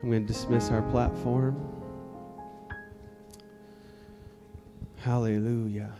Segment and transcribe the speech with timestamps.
[0.00, 1.56] I'm going to dismiss our platform.
[4.98, 5.92] Hallelujah.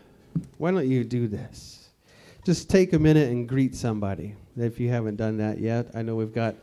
[0.56, 1.88] Why don't you do this?
[2.45, 5.88] Just take a minute and greet somebody if you haven't done that yet.
[5.95, 6.54] I know we've got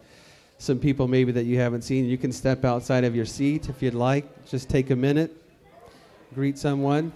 [0.60, 2.06] some people maybe that you haven't seen.
[2.06, 4.46] You can step outside of your seat if you'd like.
[4.46, 5.36] Just take a minute,
[6.33, 7.12] greet someone.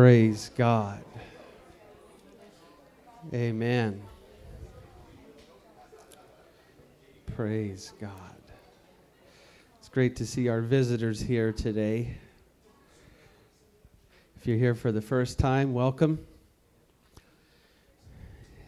[0.00, 1.04] Praise God.
[3.34, 4.00] Amen.
[7.36, 8.10] Praise God.
[9.78, 12.16] It's great to see our visitors here today.
[14.38, 16.26] If you're here for the first time, welcome.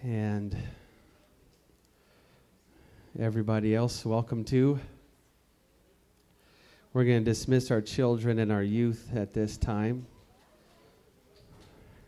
[0.03, 0.55] And
[3.19, 4.79] everybody else, welcome too.
[6.93, 10.05] We're going to dismiss our children and our youth at this time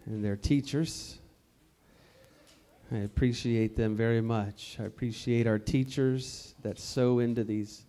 [0.07, 1.19] and their teachers.
[2.93, 4.77] I appreciate them very much.
[4.79, 7.87] I appreciate our teachers that sow into these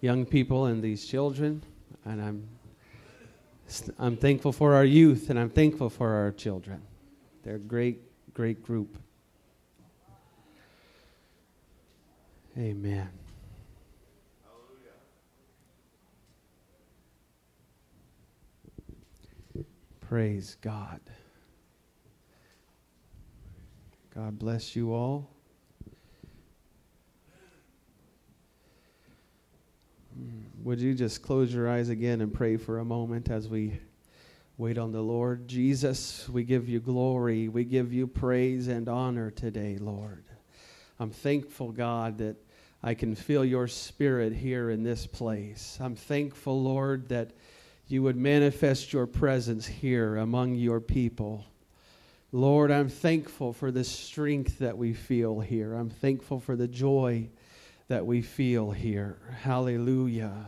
[0.00, 1.62] young people and these children,
[2.04, 2.48] and I'm
[3.98, 6.82] I'm thankful for our youth and I'm thankful for our children.
[7.44, 8.00] They're a great,
[8.34, 8.98] great group.
[12.58, 13.08] Amen.
[20.00, 21.00] Praise God.
[24.22, 25.30] God bless you all.
[30.62, 33.80] Would you just close your eyes again and pray for a moment as we
[34.58, 35.48] wait on the Lord?
[35.48, 37.48] Jesus, we give you glory.
[37.48, 40.26] We give you praise and honor today, Lord.
[40.98, 42.36] I'm thankful, God, that
[42.82, 45.78] I can feel your spirit here in this place.
[45.80, 47.30] I'm thankful, Lord, that
[47.86, 51.46] you would manifest your presence here among your people.
[52.32, 55.74] Lord, I'm thankful for the strength that we feel here.
[55.74, 57.28] I'm thankful for the joy
[57.88, 59.18] that we feel here.
[59.42, 60.46] Hallelujah.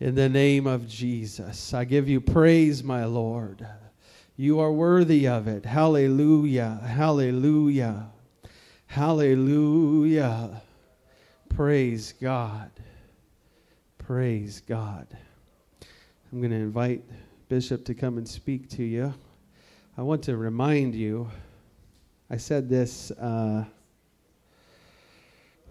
[0.00, 3.66] In the name of Jesus, I give you praise, my Lord.
[4.36, 5.64] You are worthy of it.
[5.64, 6.78] Hallelujah.
[6.86, 8.10] Hallelujah.
[8.86, 10.60] Hallelujah.
[11.48, 12.70] Praise God.
[13.96, 15.06] Praise God.
[16.30, 17.02] I'm going to invite
[17.48, 19.14] Bishop to come and speak to you.
[19.98, 21.30] I want to remind you,
[22.28, 23.64] I said this, uh,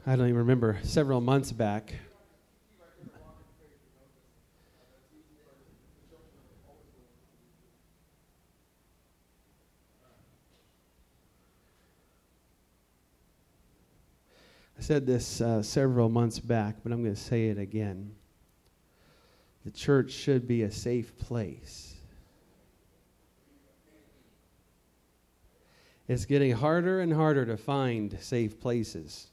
[0.07, 1.93] I don't even remember, several months back.
[14.75, 18.15] I said this uh, several months back, but I'm going to say it again.
[19.65, 21.94] The church should be a safe place.
[26.07, 29.27] It's getting harder and harder to find safe places.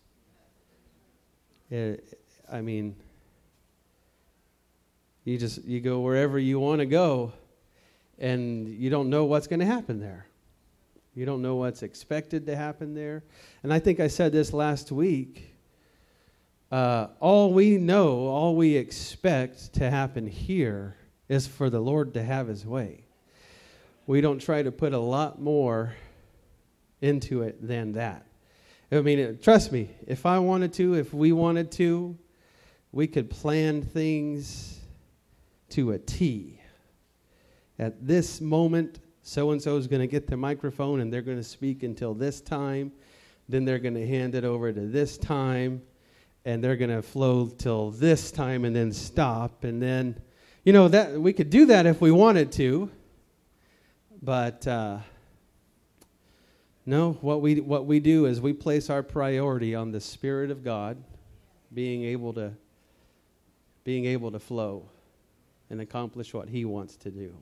[1.71, 2.19] It,
[2.51, 2.97] I mean,
[5.25, 7.33] you just you go wherever you want to go,
[8.19, 10.27] and you don't know what's going to happen there.
[11.15, 13.23] You don't know what's expected to happen there.
[13.63, 15.51] And I think I said this last week.
[16.71, 20.97] Uh, all we know, all we expect to happen here
[21.29, 23.05] is for the Lord to have his way.
[24.07, 25.95] We don't try to put a lot more
[27.03, 28.27] into it than that.
[28.91, 32.17] I mean, trust me, if I wanted to, if we wanted to,
[32.93, 34.79] we could plan things
[35.71, 36.61] to a T.
[37.79, 41.39] At this moment, so and so is going to get the microphone and they're going
[41.39, 42.93] to speak until this time.
[43.49, 45.83] Then they're going to hand it over to this time
[46.45, 49.65] and they're going to flow till this time and then stop.
[49.65, 50.21] And then,
[50.65, 52.91] you know, that we could do that if we wanted to.
[54.21, 54.99] But, uh,
[56.85, 60.65] no, what we, what we do is we place our priority on the Spirit of
[60.65, 61.03] God
[61.73, 62.53] being able to,
[63.85, 64.89] being able to flow
[65.71, 67.35] and accomplish what He wants to do.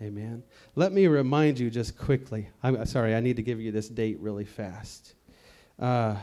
[0.00, 0.42] Amen.
[0.74, 2.48] Let me remind you just quickly.
[2.62, 5.14] I'm sorry, I need to give you this date really fast.
[5.78, 6.16] Uh,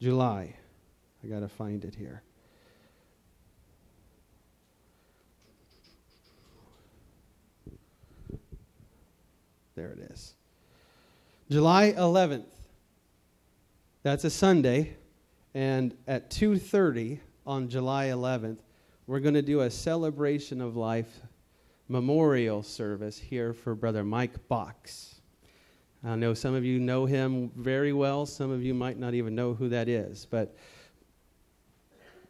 [0.00, 0.54] July.
[1.22, 2.22] I got to find it here.
[9.74, 10.34] There it is.
[11.50, 12.46] July 11th,
[14.04, 14.94] That's a Sunday,
[15.52, 18.58] and at 2:30 on July 11th,
[19.06, 21.20] we're going to do a celebration of life
[21.88, 25.16] memorial service here for Brother Mike Box.
[26.04, 28.26] I know some of you know him very well.
[28.26, 30.26] Some of you might not even know who that is.
[30.26, 30.54] But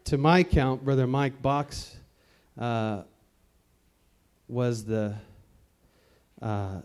[0.05, 1.97] to my count, Brother Mike Box
[2.57, 3.03] uh,
[4.49, 5.15] was the.
[6.41, 6.81] Uh,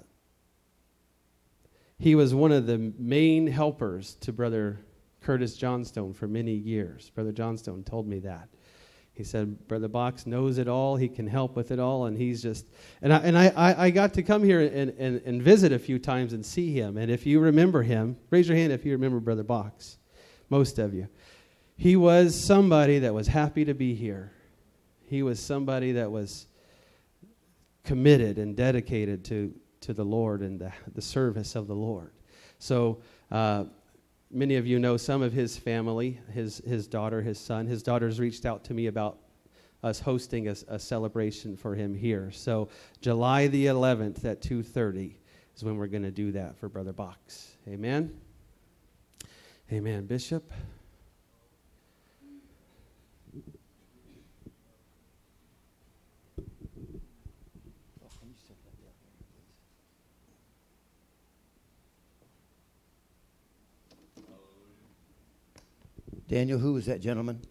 [1.99, 4.79] he was one of the main helpers to Brother
[5.21, 7.09] Curtis Johnstone for many years.
[7.09, 8.47] Brother Johnstone told me that.
[9.13, 10.95] He said, Brother Box knows it all.
[10.95, 12.05] He can help with it all.
[12.05, 12.65] And he's just,
[13.01, 15.99] and I, and I, I got to come here and, and, and visit a few
[15.99, 16.95] times and see him.
[16.95, 19.97] And if you remember him, raise your hand if you remember Brother Box.
[20.49, 21.09] Most of you.
[21.75, 24.31] He was somebody that was happy to be here.
[25.05, 26.47] He was somebody that was
[27.83, 32.11] committed and dedicated to, to the Lord and the, the service of the Lord.
[32.59, 32.99] So,
[33.31, 33.65] uh,
[34.31, 37.65] many of you know some of his family, his, his daughter, his son.
[37.65, 39.17] His daughter's reached out to me about
[39.83, 42.31] us hosting a, a celebration for him here.
[42.31, 42.69] So
[43.01, 45.13] July the 11th at 2.30
[45.55, 47.55] is when we're going to do that for Brother Box.
[47.67, 48.11] Amen?
[49.71, 50.05] Amen.
[50.05, 50.51] Bishop?
[66.29, 67.41] Daniel, who was that gentleman?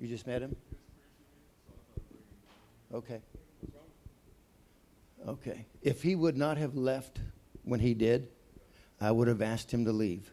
[0.00, 0.56] You just met him?
[2.92, 3.20] Okay.
[5.26, 5.64] Okay.
[5.80, 7.20] If he would not have left
[7.62, 8.28] when he did,
[9.00, 10.30] I would have asked him to leave.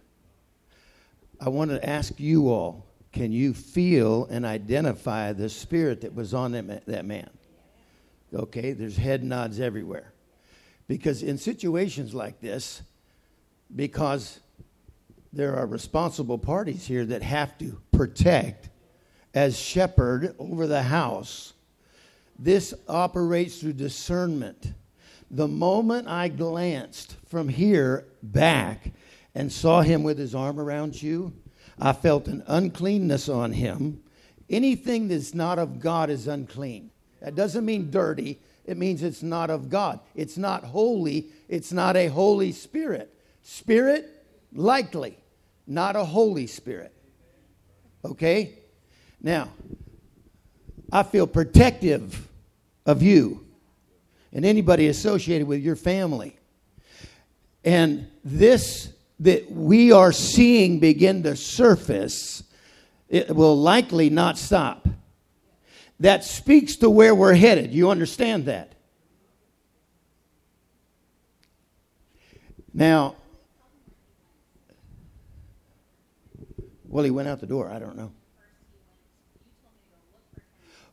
[1.40, 6.34] I want to ask you all can you feel and identify the spirit that was
[6.34, 6.54] on
[6.88, 7.30] that, man?
[8.34, 10.14] Okay, there's head nods everywhere.
[10.88, 12.82] Because in situations like this,
[13.76, 14.40] because
[15.34, 18.70] there are responsible parties here that have to protect
[19.34, 21.54] as shepherd over the house.
[22.38, 24.74] This operates through discernment.
[25.32, 28.92] The moment I glanced from here back
[29.34, 31.34] and saw him with his arm around you,
[31.80, 34.04] I felt an uncleanness on him.
[34.52, 36.92] Anything that's not of God is unclean.
[37.22, 40.00] That doesn't mean dirty, it means it's not of God.
[40.14, 43.12] It's not holy, it's not a Holy Spirit.
[43.42, 44.10] Spirit,
[44.54, 45.18] likely
[45.65, 46.94] not a Holy Spirit.
[48.04, 48.54] Okay?
[49.21, 49.50] Now,
[50.92, 52.27] I feel protective
[52.86, 53.45] of you
[54.31, 56.38] and anybody associated with your family.
[57.63, 58.89] And this
[59.19, 62.44] that we are seeing begin to surface,
[63.07, 64.88] it will likely not stop.
[66.00, 67.74] That speaks to where we're headed.
[67.74, 68.74] You understand that?
[72.74, 73.15] Now,
[76.94, 77.72] Well, he went out the door.
[77.72, 78.12] I don't know.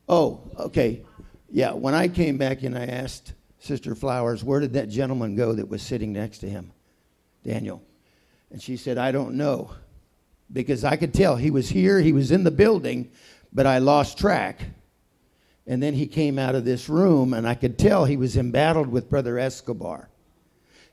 [0.09, 1.03] Oh, okay.
[1.51, 5.53] Yeah, when I came back and I asked Sister Flowers, where did that gentleman go
[5.53, 6.71] that was sitting next to him?
[7.43, 7.83] Daniel.
[8.49, 9.75] And she said, I don't know.
[10.51, 13.11] Because I could tell he was here, he was in the building,
[13.53, 14.59] but I lost track.
[15.67, 18.87] And then he came out of this room, and I could tell he was embattled
[18.87, 20.09] with Brother Escobar.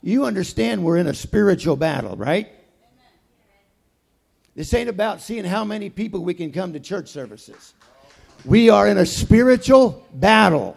[0.03, 2.51] You understand we're in a spiritual battle, right?
[4.59, 7.75] This ain't about seeing how many people we can come to church services.
[8.45, 10.77] We are in a spiritual battle.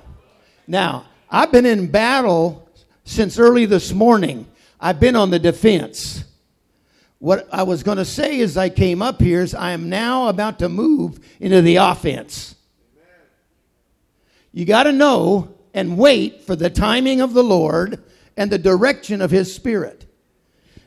[0.68, 2.70] Now, I've been in battle
[3.06, 4.46] since early this morning.
[4.80, 6.24] I've been on the defense.
[7.18, 10.28] What I was going to say as I came up here is I am now
[10.28, 12.54] about to move into the offense.
[14.52, 18.04] You got to know and wait for the timing of the Lord
[18.38, 20.06] and the direction of His Spirit.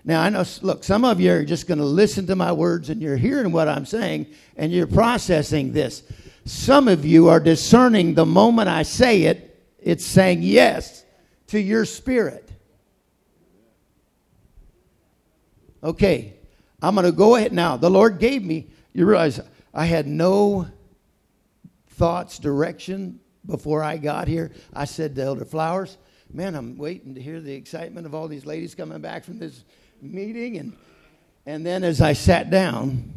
[0.04, 2.90] Now, I know, look, some of you are just going to listen to my words
[2.90, 6.02] and you're hearing what I'm saying and you're processing this.
[6.44, 11.04] Some of you are discerning the moment I say it, it's saying yes
[11.48, 12.50] to your spirit.
[15.82, 16.34] Okay,
[16.82, 17.78] I'm going to go ahead now.
[17.78, 19.40] The Lord gave me, you realize
[19.72, 20.66] I had no
[21.88, 24.50] thoughts, direction before I got here.
[24.74, 25.96] I said to Elder Flowers,
[26.30, 29.64] man, I'm waiting to hear the excitement of all these ladies coming back from this
[30.00, 30.58] meeting.
[30.58, 30.76] And,
[31.46, 33.12] and then as I sat down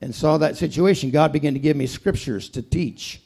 [0.00, 3.20] and saw that situation, God began to give me scriptures to teach.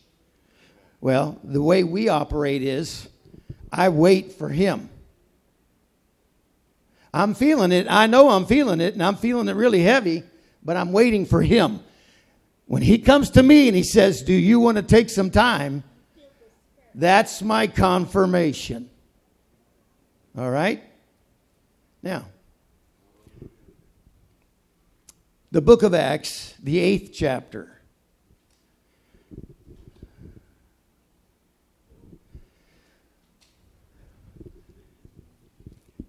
[1.01, 3.09] Well, the way we operate is
[3.73, 4.89] I wait for Him.
[7.13, 7.87] I'm feeling it.
[7.89, 10.23] I know I'm feeling it, and I'm feeling it really heavy,
[10.63, 11.81] but I'm waiting for Him.
[12.67, 15.83] When He comes to me and He says, Do you want to take some time?
[16.95, 18.91] That's my confirmation.
[20.37, 20.83] All right?
[22.03, 22.27] Now,
[25.53, 27.81] The book of Acts, the eighth chapter.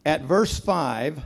[0.03, 1.21] At verse 5,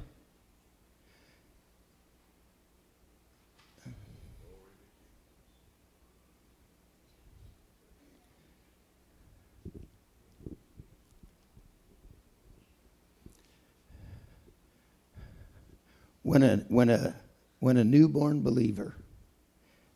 [16.24, 17.15] when a, when a,
[17.62, 18.96] when a newborn believer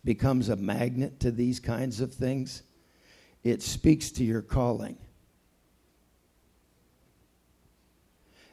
[0.05, 2.62] becomes a magnet to these kinds of things,
[3.43, 4.95] it speaks to your calling.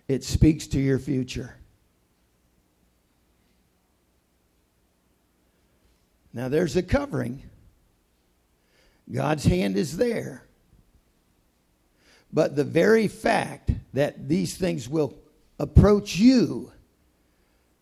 [0.08, 1.54] It speaks to your future.
[6.32, 7.42] Now, there's a covering.
[9.12, 10.46] God's hand is there.
[12.32, 15.18] But the very fact that these things will
[15.58, 16.72] approach you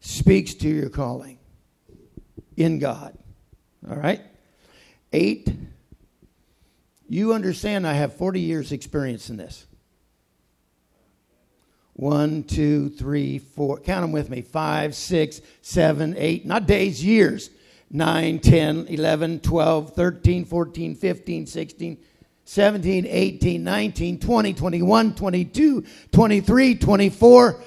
[0.01, 1.39] speaks to your calling
[2.57, 3.17] in God.
[3.89, 4.23] All right?
[5.13, 5.53] Eight,
[7.09, 9.67] you understand I have 40 years' experience in this.
[11.95, 14.41] One, two, three, four, count them with me.
[14.41, 17.51] Five, six, seven, eight, not days, years.
[17.91, 21.99] 9, 10, 11, 12, 13, 14, 15, 16,
[22.45, 27.61] 17, 18, 19, 20, 21, 22, 23, 24,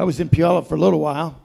[0.00, 1.38] I was in Puyallup for a little while.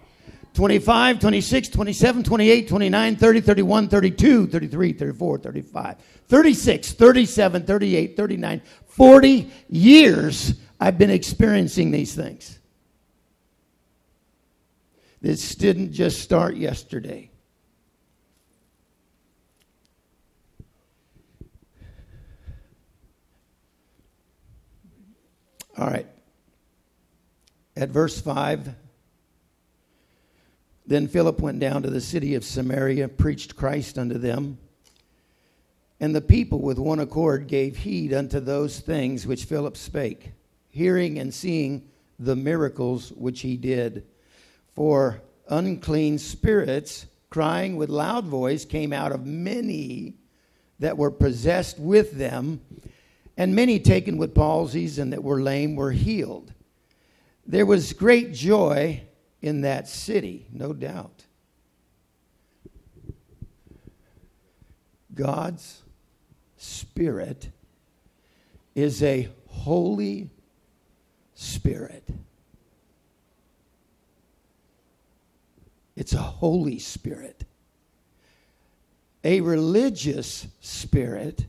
[0.54, 5.98] 25, 26, 27, 28, 29, 30, 31, 32, 33, 34, 35,
[6.30, 12.58] 36, 37, 38, 39, 40 years I've been experiencing these things.
[15.20, 17.32] This didn't just start yesterday.
[25.78, 26.08] All right
[27.76, 28.74] at verse 5.
[30.88, 34.60] Then Philip went down to the city of Samaria, preached Christ unto them.
[36.00, 40.32] And the people with one accord gave heed unto those things which Philip spake,
[40.70, 41.90] hearing and seeing
[42.20, 44.06] the miracles which he did.
[44.76, 50.16] For unclean spirits, crying with loud voice, came out of many
[50.80, 52.62] that were possessed with them,
[53.38, 56.54] and many taken with palsies and that were lame were healed.
[57.46, 59.04] There was great joy
[59.42, 61.26] in that city, no doubt.
[65.14, 65.84] God's
[66.58, 67.50] Spirit
[68.74, 70.30] is a holy
[71.36, 72.08] Spirit.
[75.96, 77.46] It's a Holy Spirit.
[79.24, 81.46] A religious spirit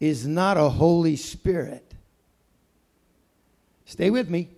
[0.00, 1.94] is not a Holy Spirit.
[3.84, 4.55] Stay with me.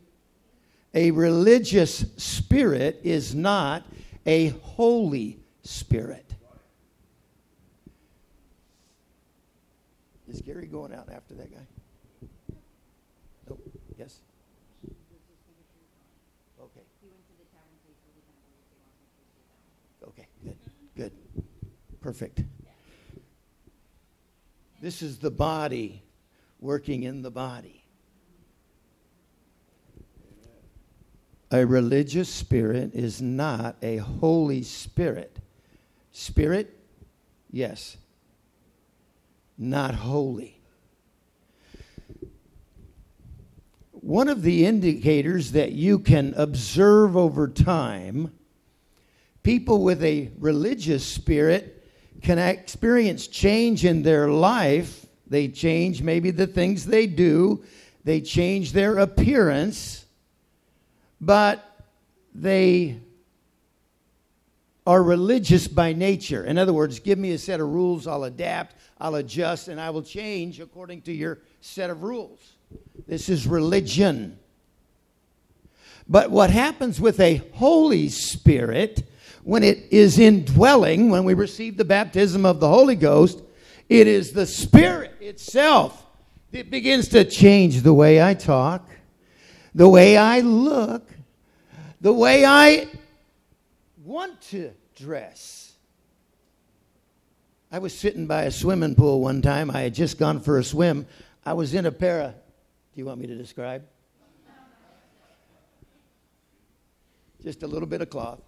[0.99, 3.85] A religious spirit is not
[4.27, 6.35] a holy spirit.
[10.27, 12.27] Is Gary going out after that guy?
[13.49, 13.61] Nope.
[13.97, 14.19] Yes?
[16.61, 16.83] Okay.
[20.03, 20.57] Okay, good.
[20.97, 21.13] Good.
[22.01, 22.43] Perfect.
[24.83, 26.03] This is the body
[26.59, 27.78] working in the body.
[31.51, 35.39] A religious spirit is not a Holy Spirit.
[36.13, 36.79] Spirit,
[37.51, 37.97] yes,
[39.57, 40.61] not holy.
[43.93, 48.33] One of the indicators that you can observe over time,
[49.43, 51.87] people with a religious spirit
[52.23, 55.07] can experience change in their life.
[55.27, 57.65] They change maybe the things they do,
[58.05, 60.05] they change their appearance
[61.21, 61.85] but
[62.35, 63.01] they
[64.87, 66.45] are religious by nature.
[66.45, 69.91] In other words, give me a set of rules, I'll adapt, I'll adjust, and I
[69.91, 72.55] will change according to your set of rules.
[73.07, 74.39] This is religion.
[76.09, 79.03] But what happens with a Holy Spirit
[79.45, 83.43] when it is indwelling, when we receive the baptism of the Holy Ghost,
[83.89, 86.07] it is the Spirit itself
[86.53, 88.89] that begins to change the way I talk,
[89.79, 91.09] the way I look,
[92.01, 92.89] the way I
[94.03, 95.73] want to dress.
[97.71, 99.71] I was sitting by a swimming pool one time.
[99.71, 101.07] I had just gone for a swim.
[101.47, 102.41] I was in a pair of, do
[102.97, 103.85] you want me to describe?
[107.45, 108.41] Just a little bit of cloth.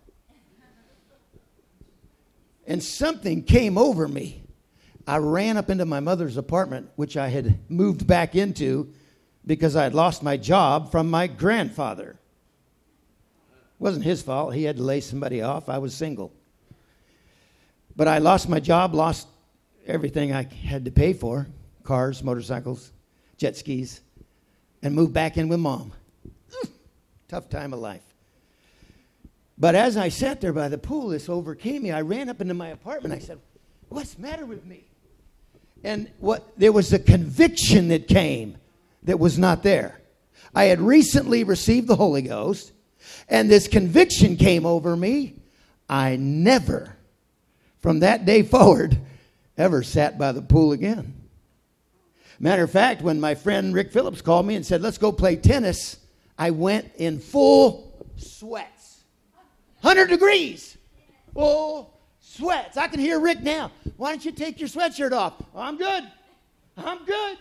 [2.66, 4.42] And something came over me.
[5.06, 8.92] I ran up into my mother's apartment, which I had moved back into
[9.46, 12.10] because I had lost my job from my grandfather.
[12.10, 14.54] It wasn't his fault.
[14.54, 15.68] He had to lay somebody off.
[15.68, 16.32] I was single.
[17.96, 19.26] But I lost my job, lost
[19.86, 21.46] everything I had to pay for
[21.82, 22.92] cars, motorcycles,
[23.36, 24.00] jet skis,
[24.82, 25.92] and moved back in with mom.
[26.52, 26.70] Mm,
[27.28, 28.04] tough time of life.
[29.58, 31.90] But as I sat there by the pool, this overcame me.
[31.90, 33.14] I ran up into my apartment.
[33.14, 33.38] I said,
[33.88, 34.84] What's the matter with me?
[35.82, 38.56] And what there was a conviction that came
[39.04, 40.00] that was not there.
[40.54, 42.72] I had recently received the Holy Ghost,
[43.28, 45.34] and this conviction came over me.
[45.88, 46.96] I never,
[47.78, 48.98] from that day forward,
[49.56, 51.14] ever sat by the pool again.
[52.38, 55.36] Matter of fact, when my friend Rick Phillips called me and said, Let's go play
[55.36, 55.98] tennis,
[56.38, 59.02] I went in full sweats.
[59.82, 60.78] 100 degrees.
[61.34, 62.78] Full sweats.
[62.78, 63.72] I can hear Rick now.
[63.98, 65.34] Why don't you take your sweatshirt off?
[65.54, 66.04] Oh, I'm good.
[66.78, 67.38] I'm good.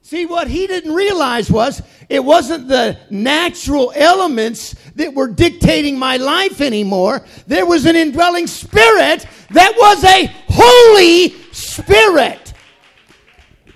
[0.00, 6.16] See, what he didn't realize was it wasn't the natural elements that were dictating my
[6.16, 7.24] life anymore.
[7.46, 12.54] There was an indwelling spirit that was a Holy Spirit.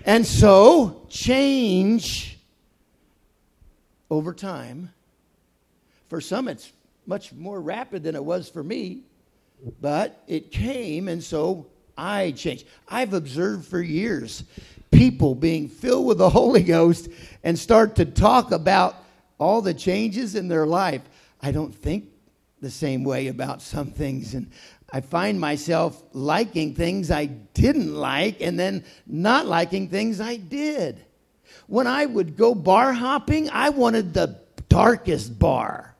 [0.04, 2.38] And so, change
[4.10, 4.92] over time.
[6.08, 6.72] For some, it's
[7.06, 9.02] much more rapid than it was for me,
[9.80, 12.66] but it came, and so I changed.
[12.88, 14.44] I've observed for years
[14.90, 17.08] people being filled with the Holy Ghost
[17.44, 18.96] and start to talk about
[19.38, 21.02] all the changes in their life.
[21.42, 22.08] I don't think
[22.60, 24.34] the same way about some things.
[24.34, 24.50] And
[24.92, 31.04] I find myself liking things I didn't like and then not liking things I did.
[31.66, 34.38] When I would go bar hopping, I wanted the
[34.68, 35.94] darkest bar.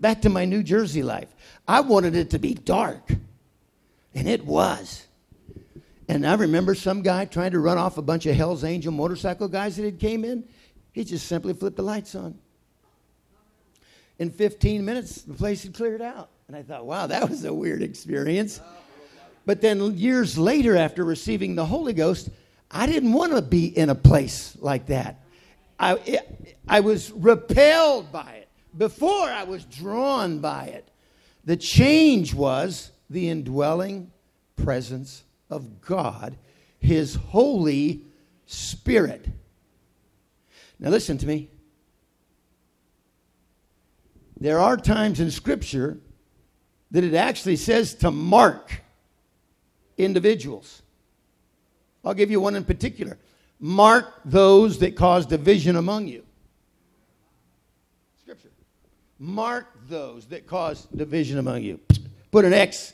[0.00, 1.34] Back to my New Jersey life.
[1.66, 3.10] I wanted it to be dark,
[4.18, 5.06] and it was.
[6.08, 9.46] And I remember some guy trying to run off a bunch of Hell's Angel motorcycle
[9.46, 10.42] guys that had came in.
[10.90, 12.36] He just simply flipped the lights on.
[14.18, 16.30] In 15 minutes, the place had cleared out.
[16.48, 18.60] And I thought, wow, that was a weird experience.
[19.46, 22.28] But then years later, after receiving the Holy Ghost,
[22.72, 25.22] I didn't want to be in a place like that.
[25.78, 28.48] I, it, I was repelled by it.
[28.76, 30.88] Before, I was drawn by it.
[31.44, 34.10] The change was the indwelling
[34.56, 36.36] presence of God,
[36.78, 38.04] His Holy
[38.46, 39.26] Spirit.
[40.78, 41.48] Now, listen to me.
[44.40, 45.98] There are times in Scripture
[46.90, 48.82] that it actually says to mark
[49.96, 50.82] individuals.
[52.04, 53.18] I'll give you one in particular.
[53.58, 56.24] Mark those that cause division among you.
[58.20, 58.50] Scripture.
[59.18, 61.80] Mark those that cause division among you.
[62.30, 62.92] Put an X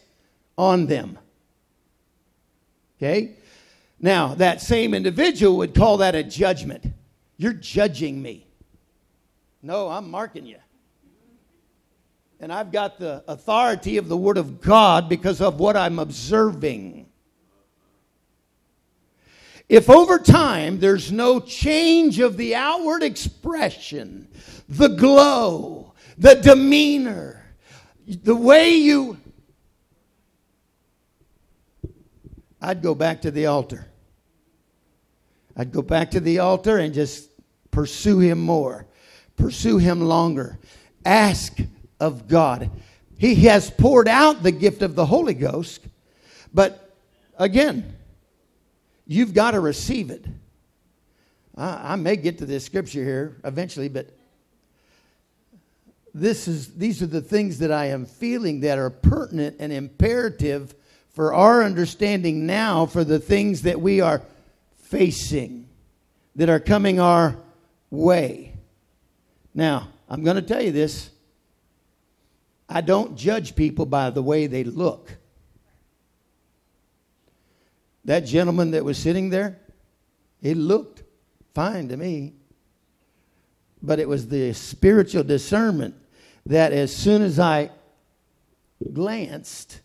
[0.56, 1.18] on them.
[2.98, 3.36] Okay?
[4.00, 6.84] Now, that same individual would call that a judgment.
[7.36, 8.46] You're judging me.
[9.62, 10.58] No, I'm marking you.
[12.40, 17.06] And I've got the authority of the Word of God because of what I'm observing.
[19.68, 24.28] If over time there's no change of the outward expression,
[24.68, 27.46] the glow, the demeanor,
[28.06, 29.16] the way you
[32.64, 33.86] I'd go back to the altar.
[35.54, 37.28] I'd go back to the altar and just
[37.70, 38.86] pursue Him more,
[39.36, 40.58] pursue Him longer.
[41.04, 41.58] Ask
[42.00, 42.70] of God.
[43.18, 45.86] He has poured out the gift of the Holy Ghost,
[46.54, 46.96] but
[47.38, 47.94] again,
[49.06, 50.24] you've got to receive it.
[51.54, 54.08] I, I may get to this scripture here eventually, but
[56.14, 60.74] this is these are the things that I am feeling that are pertinent and imperative
[61.14, 64.20] for our understanding now for the things that we are
[64.76, 65.68] facing,
[66.34, 67.36] that are coming our
[67.90, 68.56] way.
[69.54, 71.10] Now, I'm going to tell you this.
[72.68, 75.16] I don't judge people by the way they look.
[78.04, 79.58] That gentleman that was sitting there,
[80.42, 81.04] he looked
[81.54, 82.34] fine to me.
[83.80, 85.94] But it was the spiritual discernment
[86.44, 87.70] that as soon as I
[88.92, 89.80] glanced,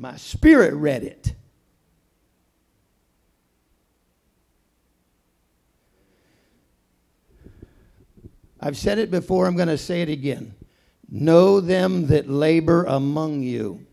[0.00, 1.34] my spirit read it.
[8.60, 10.54] I've said it before, I'm going to say it again.
[11.10, 13.86] Know them that labor among you.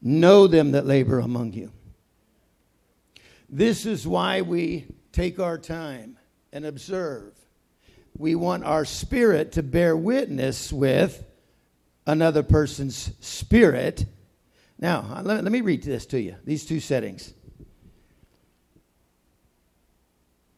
[0.00, 1.72] Know them that labor among you.
[3.50, 6.16] This is why we take our time
[6.52, 7.34] and observe.
[8.16, 11.22] We want our spirit to bear witness with
[12.06, 14.06] another person's spirit
[14.78, 17.32] now, let, let me read this to you, these two settings.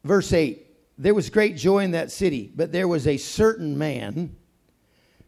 [0.04, 4.36] Verse 8 there was great joy in that city, but there was a certain man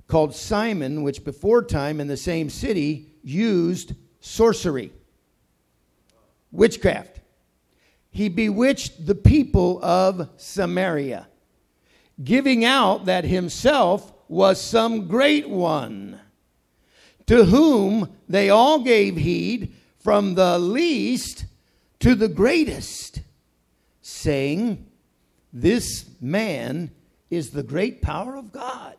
[0.08, 4.92] called Simon, which before time in the same city used sorcery,
[6.50, 7.20] witchcraft.
[8.10, 11.28] He bewitched the people of Samaria,
[12.22, 16.18] giving out that himself was some great one,
[17.30, 21.44] to whom they all gave heed from the least
[22.00, 23.20] to the greatest,
[24.02, 24.84] saying,
[25.52, 26.90] This man
[27.30, 28.96] is the great power of God.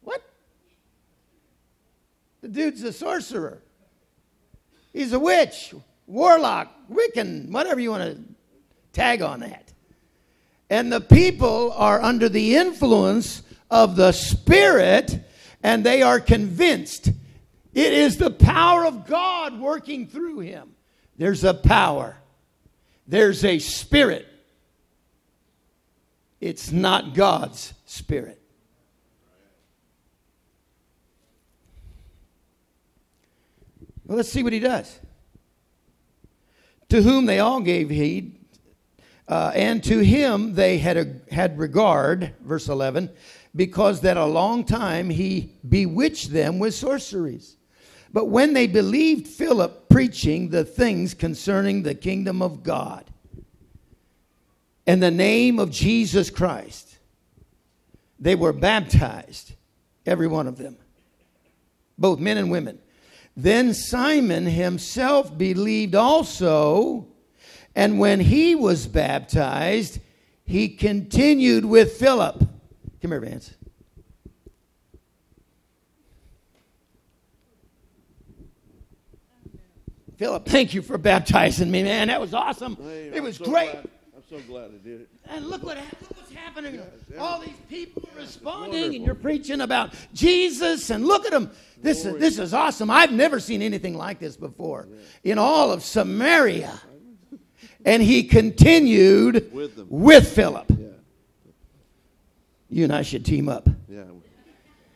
[0.00, 0.22] What?
[2.40, 3.58] The dude's a sorcerer.
[4.94, 5.74] He's a witch,
[6.06, 8.18] warlock, Wiccan, whatever you want to
[8.94, 9.74] tag on that.
[10.70, 15.20] And the people are under the influence of the Spirit,
[15.66, 17.08] and they are convinced
[17.74, 20.76] it is the power of God working through him.
[21.18, 22.16] There's a power,
[23.08, 24.28] there's a spirit.
[26.40, 28.40] It's not God's spirit.
[34.04, 35.00] Well, let's see what he does.
[36.90, 38.38] To whom they all gave heed,
[39.26, 43.10] uh, and to him they had, a, had regard, verse 11,
[43.56, 47.56] because that a long time he bewitched them with sorceries.
[48.12, 53.10] But when they believed Philip preaching the things concerning the kingdom of God
[54.86, 56.98] and the name of Jesus Christ,
[58.20, 59.54] they were baptized,
[60.04, 60.76] every one of them,
[61.98, 62.78] both men and women.
[63.36, 67.08] Then Simon himself believed also,
[67.74, 69.98] and when he was baptized,
[70.44, 72.48] he continued with Philip.
[73.06, 73.54] Come here, Vance.
[80.16, 82.08] Philip, thank you for baptizing me, man.
[82.08, 82.76] That was awesome.
[82.82, 83.70] It was so great.
[83.70, 85.08] glad- I'm so glad I did it.
[85.28, 86.80] And look what look what's happening.
[87.12, 87.20] yeah.
[87.20, 90.90] All these people responding, and you're preaching about Jesus.
[90.90, 91.52] And look at them.
[91.80, 92.90] This is this is awesome.
[92.90, 94.88] I've never seen anything like this before
[95.22, 96.80] in all of Samaria.
[97.84, 100.75] And he continued With with Philip.
[102.76, 104.02] You and I should team up yeah.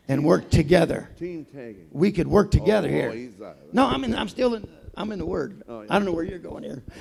[0.07, 1.09] and work together.
[1.19, 1.89] Team tagging.
[1.91, 3.31] We could work together Oh, here.
[3.73, 4.15] No, I'm in.
[4.15, 4.69] I'm still in.
[4.95, 5.63] I'm in the Word.
[5.67, 5.87] Oh, yeah.
[5.89, 6.83] I don't know where you're going here.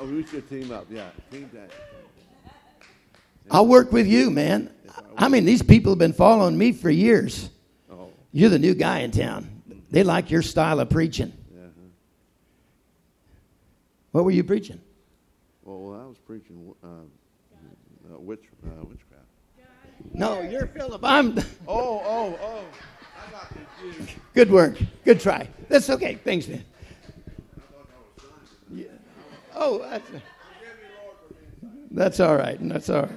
[0.00, 0.86] Oh, we should team up.
[0.88, 1.68] Yeah, team tag.
[3.50, 4.70] I'll work with you, man.
[5.14, 7.50] I mean, these people have been following me for years.
[7.92, 9.62] Oh, You're the new guy in town.
[9.90, 11.34] They like your style of preaching.
[11.54, 11.64] yeah.
[11.64, 11.88] huh.
[14.12, 14.80] What were you preaching?
[15.62, 18.99] Well, I was preaching uh, uh, witch, uh, witchcraft.
[20.12, 21.00] No, you're Philip.
[21.04, 21.38] I'm.
[21.66, 22.64] Oh, oh, oh.
[23.16, 24.18] I got confused.
[24.34, 24.76] Good work.
[25.04, 25.48] Good try.
[25.68, 26.16] That's okay.
[26.16, 26.64] Thanks, man.
[28.72, 28.86] Yeah.
[29.54, 30.10] Oh, that's,
[31.90, 32.58] that's all right.
[32.60, 33.10] That's all right.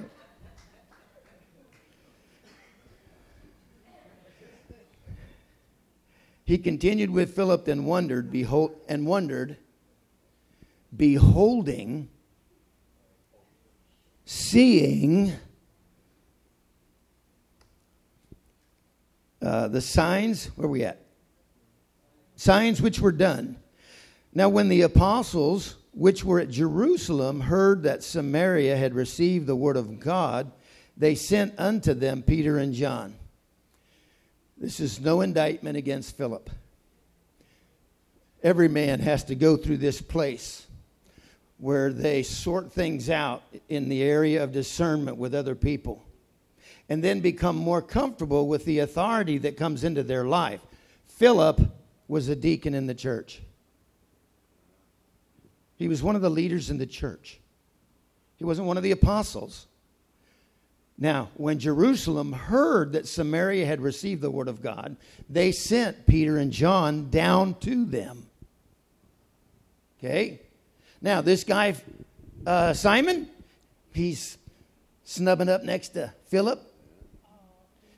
[6.44, 9.56] He continued with Philip and wondered, behold, and wondered,
[10.94, 12.10] beholding,
[14.26, 15.32] seeing
[19.44, 20.46] uh, the signs.
[20.56, 21.00] Where we at?
[22.36, 23.56] Signs which were done.
[24.32, 29.76] Now, when the apostles which were at Jerusalem heard that Samaria had received the word
[29.76, 30.50] of God,
[30.96, 33.14] they sent unto them Peter and John.
[34.56, 36.50] This is no indictment against Philip.
[38.42, 40.66] Every man has to go through this place
[41.58, 46.02] where they sort things out in the area of discernment with other people
[46.88, 50.60] and then become more comfortable with the authority that comes into their life.
[51.06, 51.60] Philip
[52.08, 53.40] was a deacon in the church.
[55.76, 57.40] He was one of the leaders in the church.
[58.36, 59.66] He wasn't one of the apostles.
[60.96, 64.96] Now, when Jerusalem heard that Samaria had received the word of God,
[65.28, 68.26] they sent Peter and John down to them.
[69.98, 70.40] Okay?
[71.00, 71.74] Now, this guy,
[72.46, 73.28] uh, Simon,
[73.92, 74.38] he's
[75.04, 76.60] snubbing up next to Philip.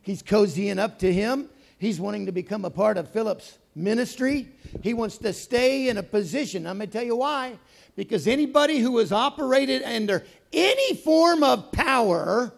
[0.07, 1.49] He's cozying up to him.
[1.81, 4.47] He's wanting to become a part of Philip's ministry.
[4.81, 6.65] He wants to stay in a position.
[6.65, 7.59] I'm going to tell you why.
[7.97, 12.53] Because anybody who has operated under any form of power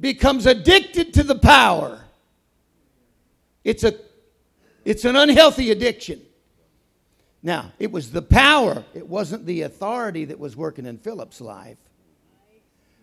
[0.00, 2.02] becomes addicted to the power.
[3.62, 3.92] It's, a,
[4.82, 6.22] it's an unhealthy addiction.
[7.42, 11.76] Now, it was the power, it wasn't the authority that was working in Philip's life.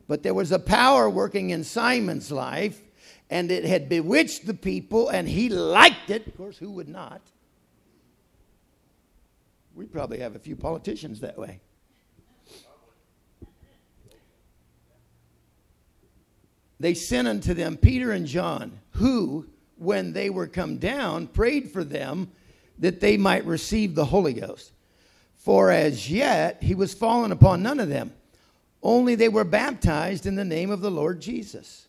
[0.07, 2.81] But there was a power working in Simon's life,
[3.31, 6.27] and it had bewitched the people, and he liked it.
[6.27, 7.21] Of course, who would not?
[9.73, 11.61] We probably have a few politicians that way.
[16.81, 19.45] They sent unto them Peter and John, who,
[19.77, 22.31] when they were come down, prayed for them
[22.79, 24.73] that they might receive the Holy Ghost.
[25.35, 28.13] For as yet he was fallen upon none of them,
[28.83, 31.87] only they were baptized in the name of the Lord Jesus.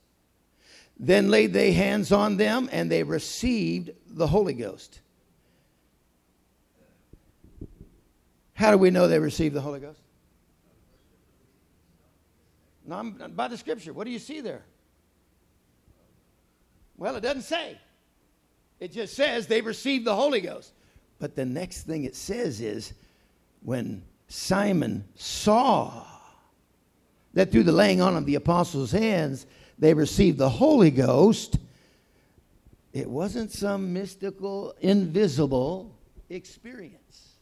[0.99, 5.01] Then laid they hands on them, and they received the Holy Ghost.
[8.55, 9.99] How do we know they received the Holy Ghost?
[12.87, 13.93] By the scripture.
[13.93, 14.63] What do you see there?
[16.97, 17.79] Well, it doesn't say.
[18.79, 20.73] It just says they received the Holy Ghost.
[21.19, 22.93] But the next thing it says is
[23.63, 26.05] when Simon saw
[27.35, 29.47] that through the laying on of the apostles' hands
[29.79, 31.59] they received the Holy Ghost,
[32.93, 35.95] it wasn't some mystical, invisible
[36.29, 37.33] experience.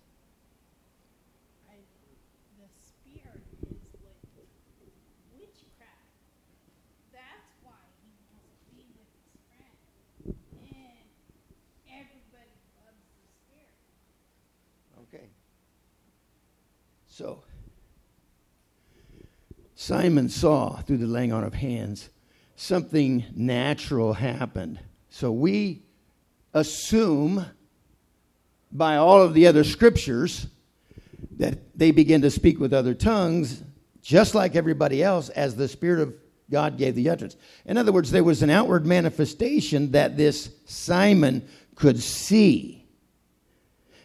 [15.13, 15.27] Okay.
[17.09, 17.43] So,
[19.75, 22.11] Simon saw through the laying on of hands
[22.61, 24.79] something natural happened.
[25.09, 25.83] So we
[26.53, 27.47] assume
[28.71, 30.47] by all of the other scriptures
[31.39, 33.63] that they begin to speak with other tongues
[34.03, 36.15] just like everybody else as the Spirit of
[36.51, 37.37] God gave the utterance.
[37.65, 42.87] In other words, there was an outward manifestation that this Simon could see.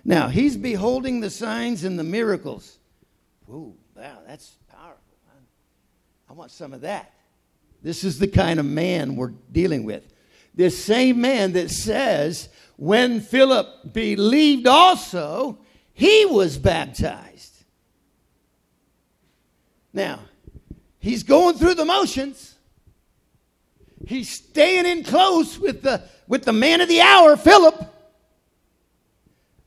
[0.05, 2.77] Now, he's beholding the signs and the miracles.
[3.47, 5.01] Whoa, wow, that's powerful.
[6.29, 7.14] I want some of that.
[7.85, 10.11] This is the kind of man we're dealing with.
[10.55, 15.59] This same man that says, when Philip believed also,
[15.93, 17.63] he was baptized.
[19.93, 20.21] Now,
[20.97, 22.55] he's going through the motions.
[24.07, 27.85] He's staying in close with the, with the man of the hour, Philip.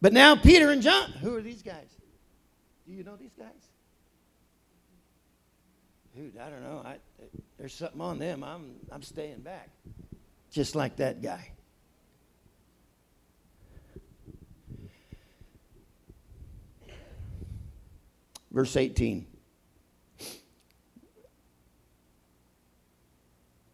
[0.01, 1.87] But now Peter and John, who are these guys?
[2.85, 3.47] Do you know these guys?
[6.17, 6.83] dude, I don't know.
[6.85, 6.97] I,
[7.59, 8.45] there's something on them.
[8.45, 9.71] I'm, I'm staying back.
[10.51, 11.53] Just like that guy.
[18.51, 19.27] Verse 18.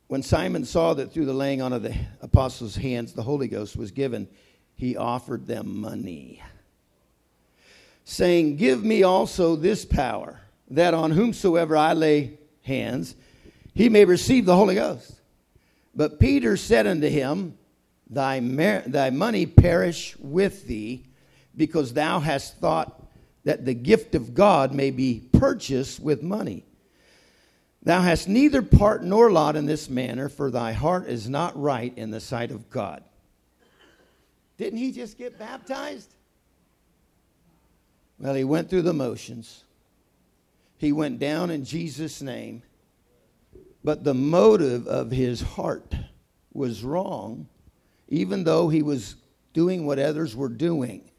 [0.09, 3.77] When Simon saw that through the laying on of the apostles' hands the Holy Ghost
[3.77, 4.29] was given,
[4.75, 6.43] he offered them money,
[8.05, 13.15] saying, Give me also this power that on whomsoever I lay hands,
[13.75, 15.21] he may receive the Holy Ghost.
[15.95, 17.59] But Peter said unto him,
[18.09, 21.07] Thy, mer- thy money perish with thee,
[21.57, 23.03] because thou hast thought
[23.45, 26.65] that the gift of God may be purchased with money.
[27.83, 31.93] Thou hast neither part nor lot in this manner, for thy heart is not right
[31.97, 33.05] in the sight of God.
[34.57, 36.15] Didn't he just get baptized?
[38.19, 39.65] Well, he went through the motions.
[40.79, 42.63] He went down in Jesus' name,
[43.85, 45.95] but the motive of his heart
[46.55, 47.47] was wrong,
[48.09, 49.17] even though he was
[49.53, 51.11] doing what others were doing.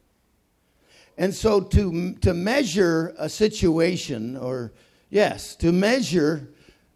[1.16, 4.72] And so to, to measure a situation, or
[5.08, 6.48] yes, to measure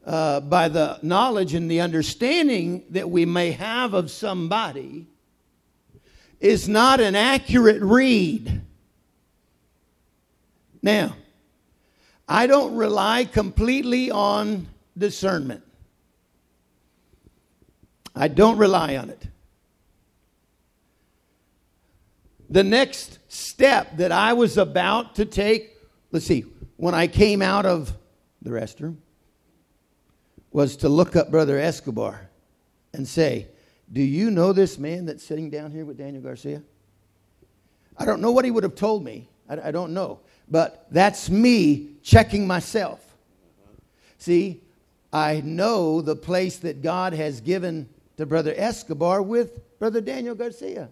[0.05, 5.07] uh, by the knowledge and the understanding that we may have of somebody,
[6.41, 8.63] is not an accurate read.
[10.83, 11.15] Now,
[12.27, 14.67] I don't rely completely on
[15.01, 15.65] discernment.
[18.15, 19.27] I don't rely on it.
[22.49, 25.77] The next step that I was about to take,
[26.13, 26.45] let's see,
[26.77, 27.93] when I came out of
[28.43, 28.97] the restroom,
[30.53, 32.29] was to look up Brother Escobar
[32.93, 33.47] and say,
[33.93, 36.63] Do you know this man that's sitting down here with Daniel Garcia?
[37.97, 39.29] I don't know what he would have told me.
[39.49, 40.21] I, I don't know.
[40.49, 43.01] But that's me checking myself.
[44.19, 44.63] See,
[45.13, 50.89] I know the place that God has given to Brother Escobar with Brother Daniel Garcia.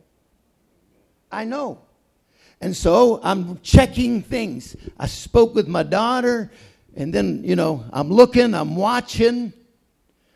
[1.30, 1.80] I know.
[2.60, 4.74] And so I'm checking things.
[4.98, 6.50] I spoke with my daughter,
[6.96, 9.52] and then, you know, I'm looking, I'm watching.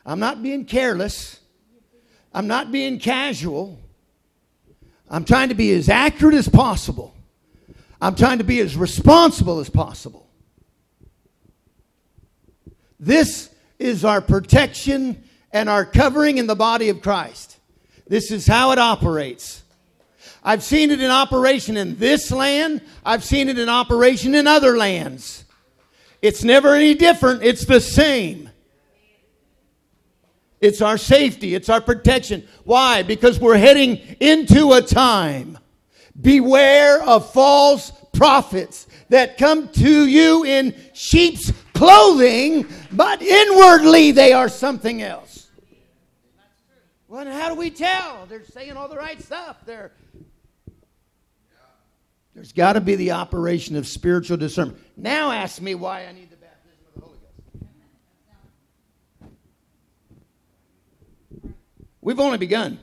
[0.05, 1.38] I'm not being careless,
[2.35, 3.79] I'm not being casual.
[5.09, 7.14] I'm trying to be as accurate as possible.
[8.01, 10.27] I'm trying to be as responsible as possible.
[12.99, 13.51] This
[13.83, 17.59] is our protection and our covering in the body of Christ.
[18.07, 19.62] This is how it operates.
[20.45, 24.77] I've seen it in operation in this land, I've seen it in operation in other
[24.77, 25.45] lands.
[26.21, 28.49] It's never any different, it's the same.
[30.61, 31.57] It's our safety.
[31.57, 32.47] It's our protection.
[32.62, 33.03] Why?
[33.03, 35.59] Because we're heading into a time.
[36.21, 44.49] Beware of false prophets that come to you in sheep's clothing, but inwardly they are
[44.49, 45.49] something else.
[47.09, 48.27] Well, how do we tell?
[48.27, 49.57] They're saying all the right stuff.
[49.66, 49.90] They're,
[52.35, 54.79] there's got to be the operation of spiritual discernment.
[54.97, 57.18] Now ask me why I need the baptism of the Holy
[61.42, 61.55] Ghost.
[62.01, 62.79] We've only begun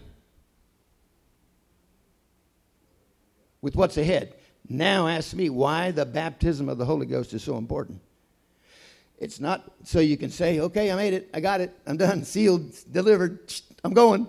[3.62, 4.36] with what's ahead.
[4.68, 8.02] Now ask me why the baptism of the Holy Ghost is so important.
[9.20, 12.24] It's not so you can say, okay, I made it, I got it, I'm done,
[12.24, 13.54] sealed, delivered,
[13.84, 14.28] I'm going.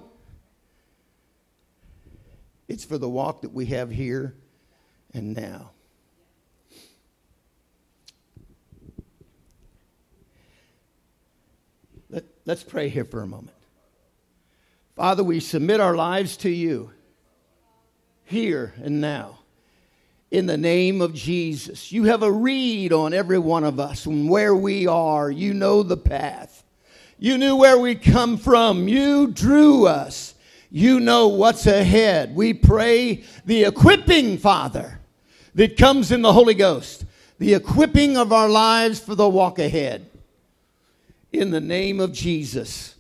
[2.69, 4.35] It's for the walk that we have here
[5.15, 5.71] and now.
[12.09, 13.57] Let, let's pray here for a moment.
[14.97, 16.91] Father, we submit our lives to you
[18.25, 19.40] here and now
[20.31, 21.91] in the name of Jesus.
[21.91, 25.31] You have a read on every one of us and where we are.
[25.31, 26.65] You know the path.
[27.19, 28.89] You knew where we come from.
[28.89, 30.35] You drew us.
[30.71, 32.35] You know what's ahead.
[32.35, 35.01] We pray the equipping, Father,
[35.55, 37.05] that comes in the Holy Ghost,
[37.39, 40.09] the equipping of our lives for the walk ahead.
[41.33, 42.95] In the name of Jesus.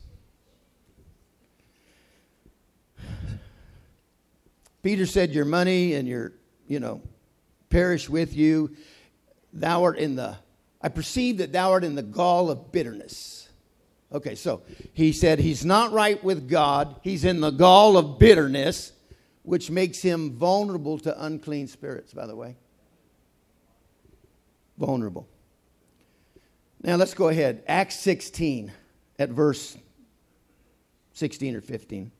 [4.82, 6.32] Peter said, Your money and your,
[6.66, 7.00] you know,
[7.70, 8.76] perish with you.
[9.52, 10.36] Thou art in the,
[10.82, 13.48] I perceive that thou art in the gall of bitterness.
[14.12, 16.96] Okay, so he said he's not right with God.
[17.02, 18.92] He's in the gall of bitterness,
[19.42, 22.56] which makes him vulnerable to unclean spirits, by the way.
[24.76, 25.28] Vulnerable.
[26.82, 27.62] Now let's go ahead.
[27.68, 28.72] Acts 16
[29.18, 29.76] at verse
[31.12, 32.10] 16 or 15.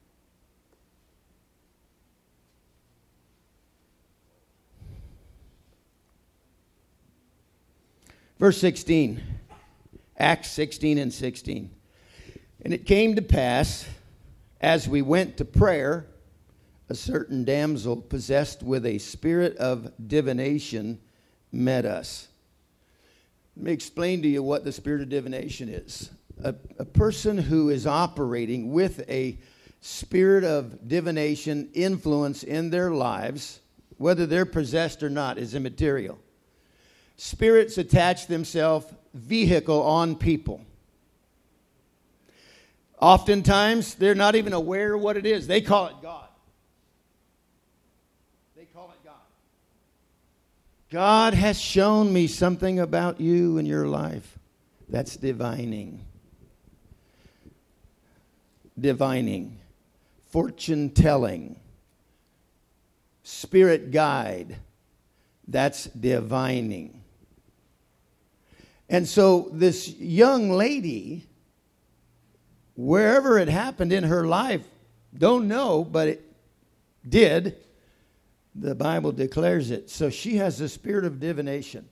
[8.41, 9.23] Verse 16,
[10.17, 11.71] Acts 16 and 16.
[12.63, 13.87] And it came to pass,
[14.63, 16.07] as we went to prayer,
[16.89, 21.03] a certain damsel possessed with a spirit of divination
[21.53, 22.29] met us.
[23.57, 26.09] Let me explain to you what the spirit of divination is.
[26.43, 29.39] A, a person who is operating with a
[29.83, 33.61] spirit of divination influence in their lives,
[33.99, 36.19] whether they're possessed or not, is immaterial
[37.21, 40.65] spirits attach themselves vehicle on people.
[42.99, 45.47] Oftentimes, they're not even aware what it is.
[45.47, 46.29] They call it God.
[48.57, 49.15] They call it God.
[50.91, 54.39] God has shown me something about you and your life.
[54.89, 56.01] That's divining.
[58.79, 59.59] Divining.
[60.31, 61.61] Fortune telling.
[63.25, 64.57] Spirit guide.
[65.47, 67.00] That's divining.
[68.91, 71.25] And so this young lady,
[72.75, 74.67] wherever it happened in her life,
[75.17, 76.33] don't know, but it
[77.09, 77.57] did.
[78.57, 79.91] The Bible declares it.
[79.91, 81.89] So she has the spirit of divination.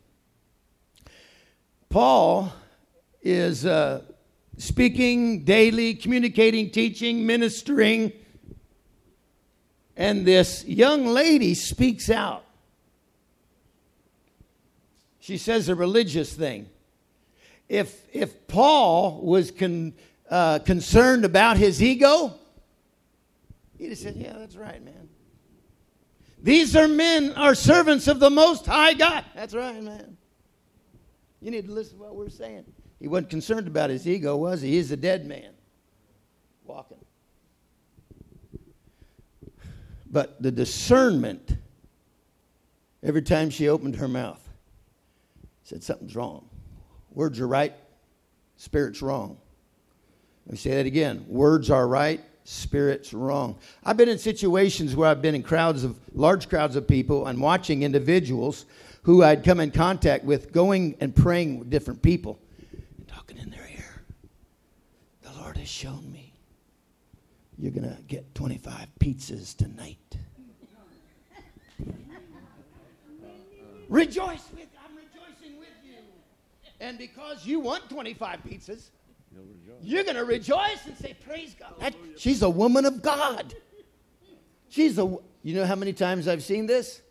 [1.88, 2.52] Paul
[3.22, 4.02] is uh,
[4.56, 8.12] speaking daily, communicating, teaching, ministering,
[9.96, 12.44] and this young lady speaks out.
[15.20, 16.68] She says a religious thing
[17.68, 19.94] if, if Paul was con,
[20.30, 22.34] uh, concerned about his ego,
[23.76, 25.08] he'd have said, Yeah, that's right, man.
[26.42, 29.24] These are men, are servants of the Most High God.
[29.34, 30.16] That's right, man.
[31.40, 32.64] You need to listen to what we're saying.
[33.00, 34.72] He wasn't concerned about his ego, was he?
[34.72, 35.50] He's a dead man
[36.64, 36.98] walking.
[40.10, 41.56] But the discernment,
[43.02, 44.40] every time she opened her mouth,
[45.62, 46.47] said something's wrong.
[47.18, 47.74] Words are right,
[48.58, 49.38] spirit's wrong.
[50.46, 51.24] Let me say that again.
[51.26, 53.58] Words are right, spirit's wrong.
[53.82, 57.40] I've been in situations where I've been in crowds of large crowds of people and
[57.40, 58.66] watching individuals
[59.02, 62.38] who I'd come in contact with going and praying with different people
[62.96, 64.02] and talking in their ear.
[65.22, 66.34] The Lord has shown me
[67.58, 69.98] you're going to get 25 pizzas tonight.
[73.88, 74.44] Rejoice
[76.88, 78.88] and because you want 25 pizzas,
[79.82, 81.74] you're going to rejoice and say, Praise God.
[81.80, 83.54] That, she's a woman of God.
[84.70, 85.02] She's a,
[85.42, 87.02] you know how many times I've seen this?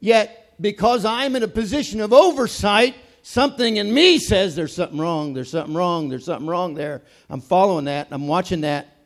[0.00, 5.32] Yet, because I'm in a position of oversight, something in me says there's something wrong,
[5.32, 7.02] there's something wrong, there's something wrong there.
[7.30, 8.98] I'm following that, I'm watching that,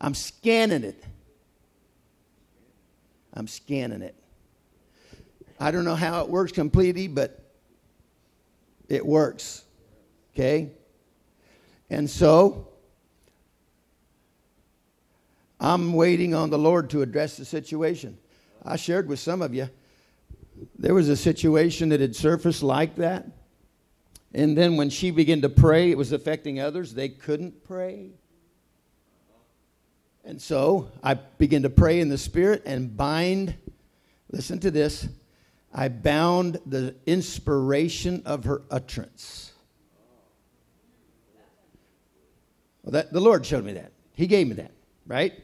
[0.00, 1.04] I'm scanning it.
[3.34, 4.16] I'm scanning it.
[5.60, 7.47] I don't know how it works completely, but
[8.88, 9.64] it works.
[10.34, 10.72] Okay?
[11.90, 12.68] And so,
[15.60, 18.16] I'm waiting on the Lord to address the situation.
[18.64, 19.68] I shared with some of you,
[20.78, 23.26] there was a situation that had surfaced like that.
[24.34, 26.94] And then when she began to pray, it was affecting others.
[26.94, 28.10] They couldn't pray.
[30.24, 33.54] And so I began to pray in the Spirit and bind,
[34.30, 35.08] listen to this,
[35.78, 39.52] I bound the inspiration of her utterance.
[42.82, 43.92] Well, that, the Lord showed me that.
[44.12, 44.72] He gave me that,
[45.06, 45.34] right?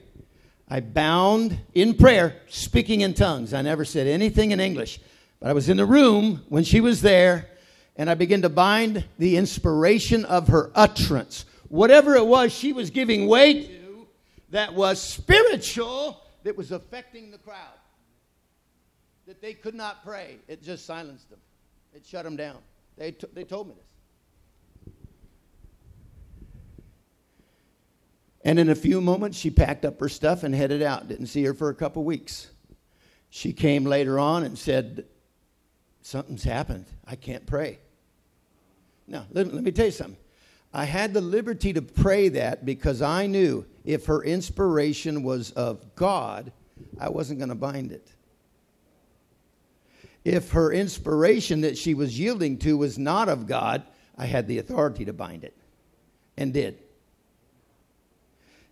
[0.68, 3.55] I bound in prayer, speaking in tongues.
[3.55, 4.99] I never said anything in English,
[5.39, 7.49] but I was in the room when she was there,
[7.95, 11.45] and I began to bind the inspiration of her utterance.
[11.68, 14.07] Whatever it was she was giving way to
[14.51, 17.78] that was spiritual, that was affecting the crowd,
[19.27, 21.41] that they could not pray, it just silenced them,
[21.95, 22.59] it shut them down.
[22.97, 23.85] They, t- they told me this.
[28.45, 31.09] And in a few moments, she packed up her stuff and headed out.
[31.09, 32.51] Didn't see her for a couple weeks.
[33.31, 35.07] She came later on and said,
[36.03, 36.85] Something's happened.
[37.07, 37.79] I can't pray.
[39.09, 40.18] Now, let, let me tell you something.
[40.75, 45.95] I had the liberty to pray that because I knew if her inspiration was of
[45.95, 46.53] God,
[47.01, 48.14] I wasn't going to bind it.
[50.25, 53.83] If her inspiration that she was yielding to was not of God,
[54.16, 55.55] I had the authority to bind it.
[56.37, 56.79] And did.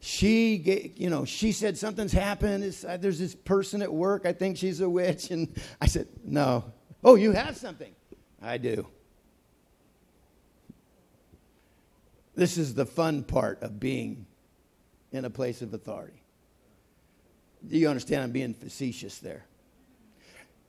[0.00, 2.76] She you know she said something's happened.
[2.86, 4.26] Uh, there's this person at work.
[4.26, 5.30] I think she's a witch.
[5.30, 6.72] And i said no.
[7.04, 7.94] Oh you have something.
[8.40, 8.86] I do.
[12.34, 14.26] This is the fun part of being
[15.12, 16.24] in a place of authority.
[17.68, 19.44] Do you understand i'm being facetious there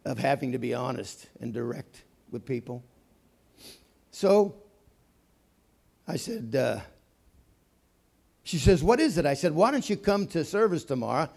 [0.06, 2.84] of having to be honest and direct with people
[4.12, 4.56] so
[6.08, 6.80] i said uh,
[8.44, 9.26] she says, What is it?
[9.26, 11.30] I said, Why don't you come to service tomorrow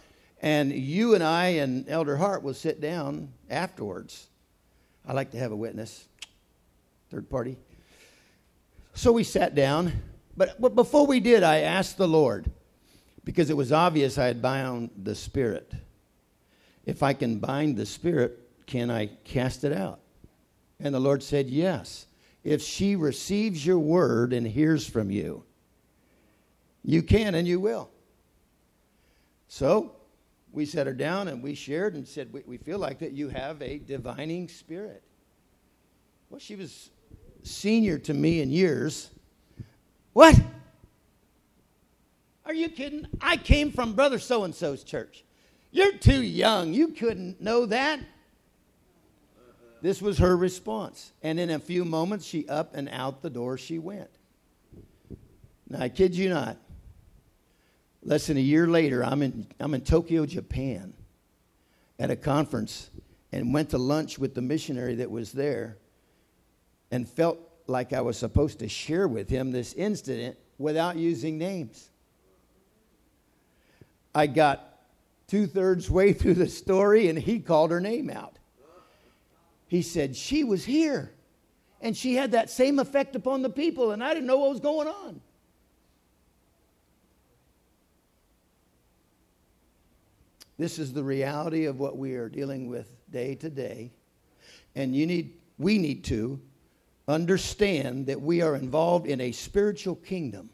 [0.42, 4.26] and you and I and Elder Hart will sit down afterwards.
[5.06, 6.06] I like to have a witness,
[7.10, 7.56] third party.
[8.94, 9.92] So we sat down,
[10.36, 12.50] but, but before we did, I asked the Lord,
[13.24, 15.72] because it was obvious I had bound the Spirit.
[16.84, 20.00] If I can bind the Spirit, can I cast it out?
[20.80, 22.06] And the Lord said, Yes.
[22.44, 25.42] If she receives your word and hears from you,
[26.84, 27.90] you can and you will.
[29.48, 29.96] So
[30.52, 33.28] we set her down and we shared and said, We, we feel like that you
[33.28, 35.02] have a divining spirit.
[36.30, 36.90] Well, she was
[37.42, 39.10] senior to me in years.
[40.12, 40.40] What?
[42.44, 43.06] Are you kidding?
[43.20, 45.24] I came from Brother So and so's church.
[45.72, 46.72] You're too young.
[46.72, 48.00] You couldn't know that.
[49.87, 51.12] This was her response.
[51.22, 54.11] And in a few moments, she up and out the door she went.
[55.68, 56.57] Now, I kid you not.
[58.03, 60.93] Less than a year later, I'm in, I'm in Tokyo, Japan,
[62.01, 62.91] at a conference
[63.30, 65.78] and went to lunch with the missionary that was there
[66.91, 71.91] and felt like I was supposed to share with him this incident without using names.
[74.12, 74.80] I got
[75.28, 78.37] two thirds way through the story and he called her name out.
[79.66, 81.12] He said, She was here
[81.80, 84.60] and she had that same effect upon the people, and I didn't know what was
[84.60, 85.20] going on.
[90.58, 93.92] This is the reality of what we are dealing with day to day.
[94.74, 96.40] And you need, we need to
[97.06, 100.48] understand that we are involved in a spiritual kingdom.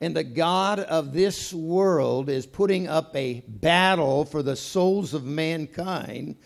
[0.00, 5.24] And the God of this world is putting up a battle for the souls of
[5.24, 6.36] mankind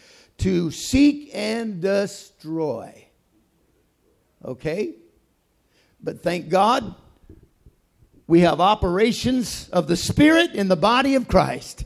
[0.43, 3.07] to seek and destroy.
[4.45, 4.95] Okay?
[6.03, 6.95] But thank God,
[8.27, 11.85] we have operations of the Spirit in the body of Christ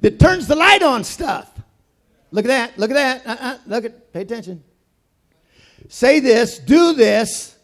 [0.00, 1.50] that turns the light on stuff.
[2.30, 2.78] Look at that.
[2.78, 3.26] Look at that.
[3.26, 3.58] Uh-uh.
[3.66, 4.12] Look at.
[4.12, 4.64] Pay attention.
[5.88, 6.58] Say this.
[6.58, 7.56] Do this.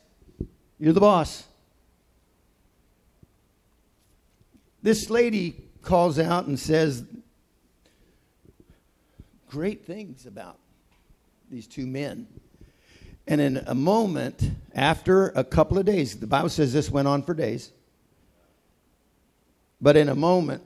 [0.78, 1.44] You're the boss.
[4.82, 7.04] This lady calls out and says
[9.48, 10.58] great things about
[11.50, 12.26] these two men.
[13.26, 17.22] And in a moment, after a couple of days, the Bible says this went on
[17.22, 17.72] for days.
[19.80, 20.62] But in a moment,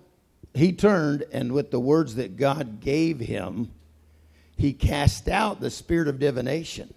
[0.55, 3.71] he turned and with the words that God gave him,
[4.57, 6.93] he cast out the spirit of divination.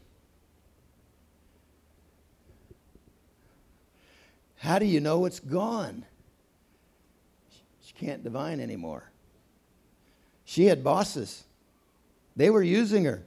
[4.58, 6.06] How do you know it's gone?
[7.82, 9.10] She can't divine anymore.
[10.44, 11.45] She had bosses
[12.36, 13.24] they were using her,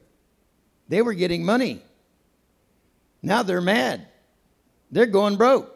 [0.88, 1.82] they were getting money.
[3.22, 4.06] Now they're mad.
[4.90, 5.74] They're going broke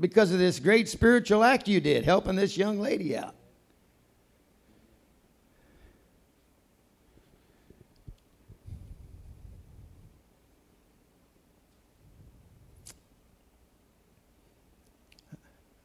[0.00, 3.34] because of this great spiritual act you did, helping this young lady out.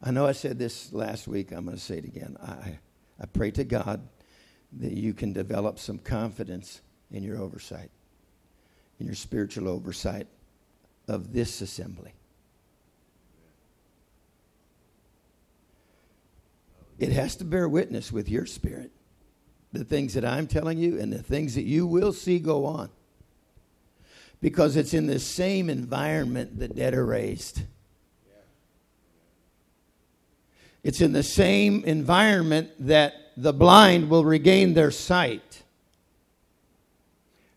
[0.05, 1.53] I know I said this last week.
[1.53, 2.35] I'm going to say it again.
[2.41, 2.77] I,
[3.19, 4.05] I pray to God
[4.80, 7.91] that you can develop some confidence in your oversight,
[8.99, 10.28] in your spiritual oversight
[11.07, 12.13] of this assembly.
[16.99, 18.91] It has to bear witness with your spirit.
[19.71, 22.89] The things that I'm telling you and the things that you will see go on.
[24.39, 27.63] Because it's in the same environment the dead are raised.
[30.84, 35.63] It's in the same environment that the blind will regain their sight.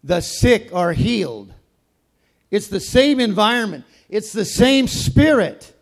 [0.03, 1.53] The sick are healed.
[2.51, 5.73] It's the same environment, it's the same spirit.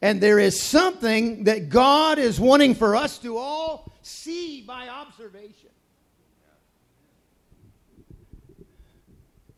[0.00, 5.70] And there is something that God is wanting for us to all see by observation.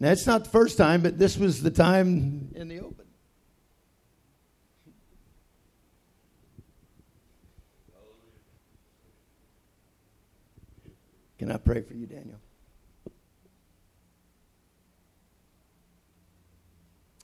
[0.00, 2.99] Now, it's not the first time, but this was the time in the open.
[11.40, 12.38] Can I pray for you, Daniel?
[13.04, 13.12] Why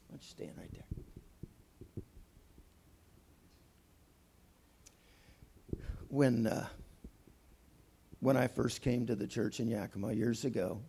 [0.09, 2.03] don't you stand right there?
[6.09, 6.67] When, uh,
[8.21, 10.81] when I first came to the church in Yakima years ago,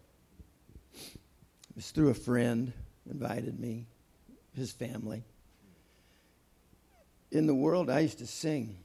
[0.93, 2.71] it was through a friend
[3.11, 3.87] invited me,
[4.55, 5.25] his family.
[7.31, 8.77] In the world, I used to sing.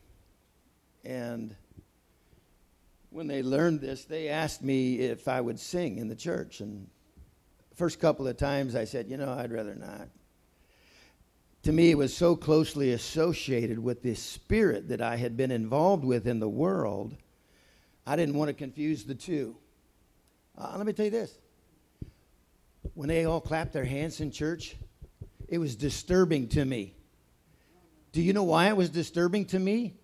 [1.04, 1.54] And
[3.12, 6.60] when they learned this, they asked me if I would sing in the church.
[6.60, 6.88] And
[7.76, 10.08] first couple of times I said, you know, I'd rather not.
[11.64, 16.04] To me, it was so closely associated with this spirit that I had been involved
[16.04, 17.14] with in the world,
[18.04, 19.56] I didn't want to confuse the two.
[20.58, 21.38] Uh, let me tell you this
[22.94, 24.76] when they all clapped their hands in church,
[25.48, 26.94] it was disturbing to me.
[28.10, 29.94] Do you know why it was disturbing to me?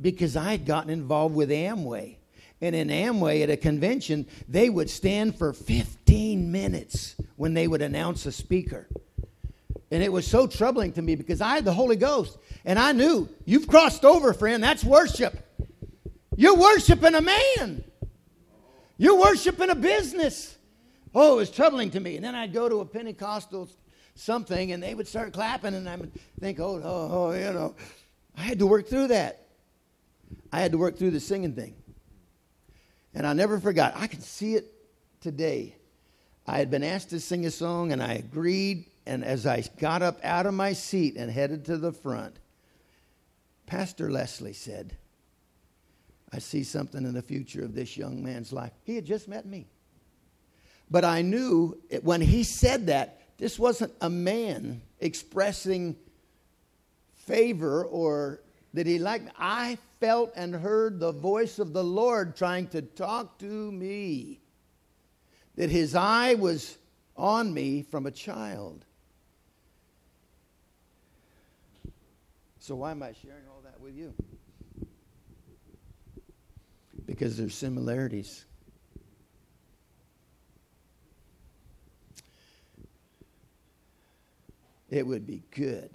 [0.00, 2.16] Because I had gotten involved with Amway.
[2.62, 7.82] And in Amway at a convention, they would stand for 15 minutes when they would
[7.82, 8.88] announce a speaker.
[9.90, 12.38] And it was so troubling to me because I had the Holy Ghost.
[12.64, 14.62] And I knew, you've crossed over, friend.
[14.62, 15.36] That's worship.
[16.36, 17.84] You're worshiping a man,
[18.96, 20.56] you're worshiping a business.
[21.14, 22.16] Oh, it was troubling to me.
[22.16, 23.68] And then I'd go to a Pentecostal
[24.14, 26.10] something and they would start clapping and I would
[26.40, 27.74] think, oh, oh, oh, you know.
[28.38, 29.46] I had to work through that.
[30.50, 31.74] I had to work through the singing thing.
[33.14, 33.94] And I never forgot.
[33.96, 34.72] I can see it
[35.20, 35.76] today.
[36.46, 38.86] I had been asked to sing a song, and I agreed.
[39.06, 42.36] And as I got up out of my seat and headed to the front,
[43.66, 44.96] Pastor Leslie said,
[46.32, 48.72] I see something in the future of this young man's life.
[48.84, 49.66] He had just met me.
[50.90, 55.96] But I knew it, when he said that, this wasn't a man expressing
[57.16, 58.40] favor or
[58.74, 59.30] that he liked.
[59.38, 64.40] I felt and heard the voice of the Lord trying to talk to me.
[65.54, 66.76] That his eye was
[67.16, 68.84] on me from a child.
[72.58, 74.12] So, why am I sharing all that with you?
[77.06, 78.44] Because there's similarities.
[84.90, 85.90] It would be good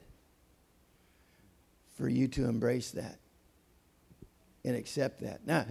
[1.98, 3.20] for you to embrace that
[4.68, 5.48] and accept that.
[5.48, 5.66] Now,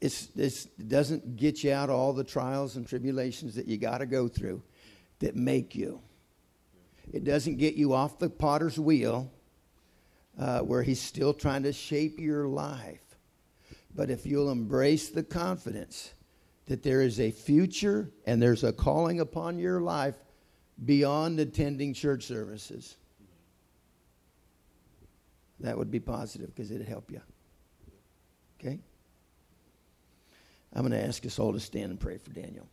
[0.00, 3.98] it's, this doesn't get you out of all the trials and tribulations that you got
[3.98, 4.62] to go through
[5.18, 6.00] that make you.
[7.12, 9.32] It doesn't get you off the potter's wheel
[10.38, 13.00] uh, where he's still trying to shape your life.
[13.92, 16.12] But if you'll embrace the confidence
[16.66, 20.14] that there is a future and there's a calling upon your life
[20.84, 22.96] beyond attending church services,
[25.58, 27.20] that would be positive because it'd help you.
[28.60, 28.78] Okay?
[30.72, 32.66] I'm going to ask us all to stand and pray for Daniel.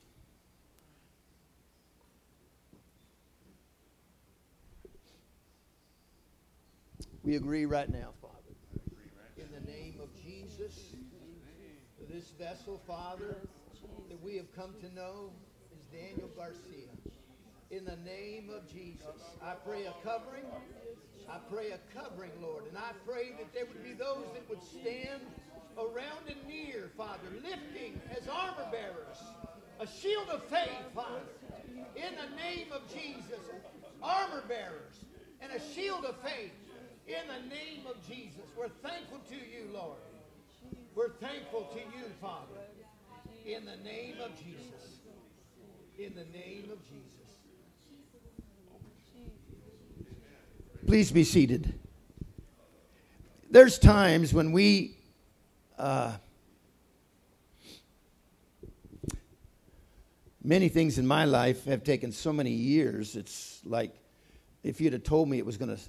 [7.24, 8.34] We agree right now, Father.
[9.38, 10.96] In the name of Jesus,
[12.10, 13.38] this vessel, Father,
[14.10, 15.32] that we have come to know
[15.74, 16.92] is Daniel Garcia.
[17.72, 19.08] In the name of Jesus,
[19.42, 20.44] I pray a covering.
[21.30, 22.66] I pray a covering, Lord.
[22.68, 25.22] And I pray that there would be those that would stand
[25.78, 29.18] around and near, Father, lifting as armor bearers
[29.80, 31.22] a shield of faith, Father.
[31.96, 33.40] In the name of Jesus,
[34.02, 35.04] armor bearers
[35.42, 36.52] and a shield of faith.
[37.08, 39.98] In the name of Jesus, we're thankful to you, Lord.
[40.96, 42.62] We're thankful to you, Father.
[43.46, 45.00] In the name of Jesus.
[45.98, 47.14] In the name of Jesus.
[50.88, 51.74] Please be seated.
[53.50, 54.98] There's times when we
[55.84, 56.14] uh,
[60.42, 63.18] many things in my life have taken so many years.
[63.18, 63.94] It's like
[64.64, 65.82] if you'd have told me it was going to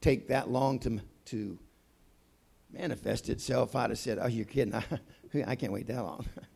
[0.00, 1.58] take that long to, to
[2.72, 4.74] manifest itself, I'd have said, Oh, you're kidding.
[4.74, 4.82] I,
[5.46, 6.24] I can't wait that long.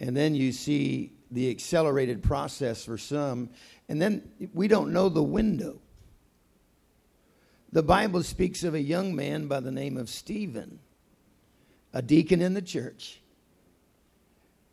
[0.00, 3.50] and then you see the accelerated process for some,
[3.90, 5.78] and then we don't know the window.
[7.74, 10.78] The Bible speaks of a young man by the name of Stephen,
[11.92, 13.20] a deacon in the church,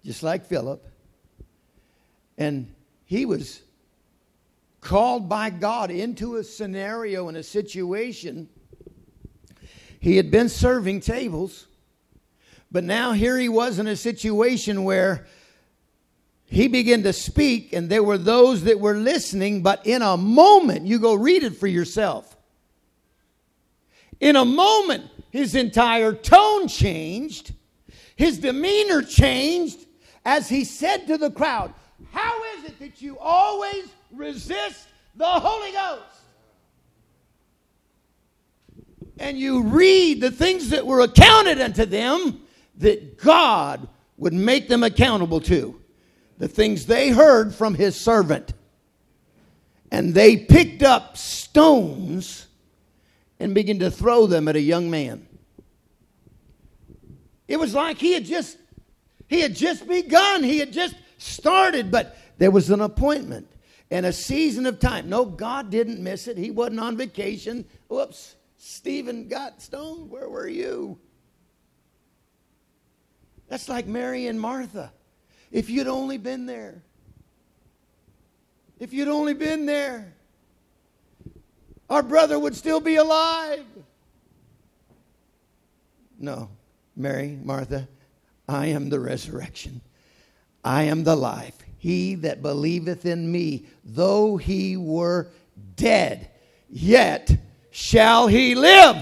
[0.06, 0.88] just like Philip.
[2.38, 2.72] And
[3.06, 3.64] he was
[4.82, 8.47] called by God into a scenario and a situation.
[9.99, 11.66] He had been serving tables,
[12.72, 15.26] but now here he was in a situation where
[16.45, 20.86] he began to speak, and there were those that were listening, but in a moment,
[20.86, 22.38] you go read it for yourself.
[24.22, 27.53] In a moment, his entire tone changed,
[28.15, 29.80] his demeanor changed
[30.24, 31.74] as he said to the crowd,
[32.11, 36.03] How is it that you always resist the Holy Ghost?
[39.17, 42.41] And you read the things that were accounted unto them
[42.78, 45.82] that God would make them accountable to
[46.38, 48.53] the things they heard from his servant.
[49.91, 52.47] And they picked up stones
[53.42, 55.28] and began to throw them at a young man.
[57.48, 58.58] It was like he had just
[59.28, 60.44] he had just begun.
[60.44, 63.48] He had just started, but there was an appointment
[63.89, 65.10] and a season of time.
[65.10, 66.38] No, God didn't miss it.
[66.38, 67.66] He wasn't on vacation.
[67.88, 70.12] Whoops, Stephen got stoned.
[70.12, 71.00] Where were you?
[73.48, 74.94] That's like Mary and Martha.
[75.52, 76.84] If you'd only been there.
[78.80, 80.14] If you'd only been there,
[81.92, 83.66] our brother would still be alive.
[86.18, 86.50] No,
[86.96, 87.89] Mary, Martha,
[88.48, 89.82] I am the resurrection.
[90.64, 91.58] I am the life.
[91.78, 95.28] He that believeth in me, though he were
[95.76, 96.30] dead,
[96.70, 97.30] yet
[97.72, 98.96] shall he live.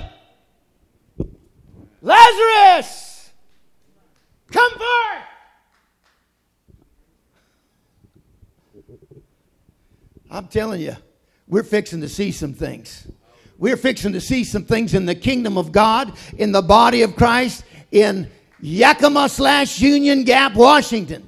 [2.02, 3.30] Lazarus,
[4.52, 5.26] come forth.
[10.32, 10.96] I'm telling you,
[11.50, 13.08] we're fixing to see some things.
[13.58, 17.16] We're fixing to see some things in the kingdom of God, in the body of
[17.16, 18.30] Christ, in
[18.62, 21.28] Yakima slash Union Gap, Washington.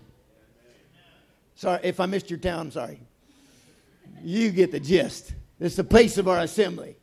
[1.55, 3.01] Sorry, if I missed your town, I'm sorry.
[4.23, 5.33] You get the gist.
[5.59, 6.95] It's the place of our assembly.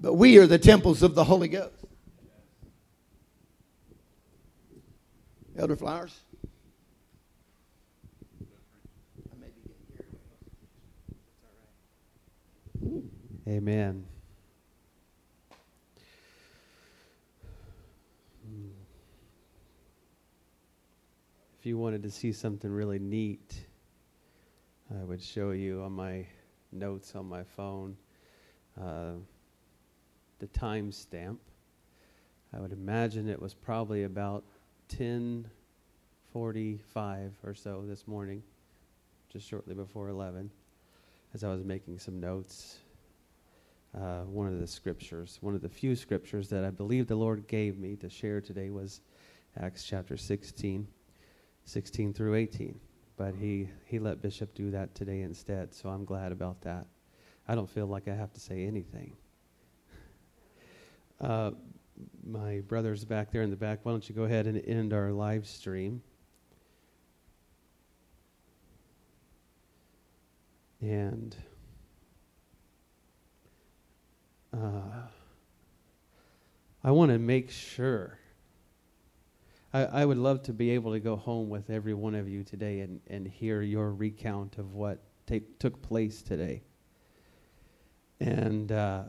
[0.00, 1.72] But we are the temples of the Holy Ghost.
[5.56, 6.14] Elder Flowers?
[13.46, 14.06] Amen.
[21.58, 23.66] If you wanted to see something really neat,
[24.90, 26.24] I would show you on my
[26.72, 27.98] notes on my phone
[28.80, 29.12] uh,
[30.38, 31.36] the timestamp.
[32.54, 34.42] I would imagine it was probably about
[34.88, 38.42] 10:45 or so this morning,
[39.30, 40.50] just shortly before 11,
[41.34, 42.78] as I was making some notes
[43.94, 47.46] uh, one of the scriptures, one of the few scriptures that I believe the Lord
[47.46, 49.00] gave me to share today was
[49.60, 50.86] Acts chapter 16,
[51.64, 52.78] 16 through 18.
[53.16, 56.86] But he, he let Bishop do that today instead, so I'm glad about that.
[57.46, 59.16] I don't feel like I have to say anything.
[61.20, 61.52] Uh,
[62.26, 63.78] my brother's back there in the back.
[63.84, 66.02] Why don't you go ahead and end our live stream?
[70.80, 71.34] And.
[74.54, 75.06] Uh,
[76.82, 78.18] I want to make sure.
[79.72, 82.44] I, I would love to be able to go home with every one of you
[82.44, 86.62] today and, and hear your recount of what take, took place today.
[88.20, 89.04] And uh,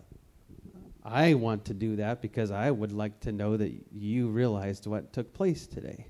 [1.03, 5.13] I want to do that because I would like to know that you realized what
[5.13, 6.07] took place today.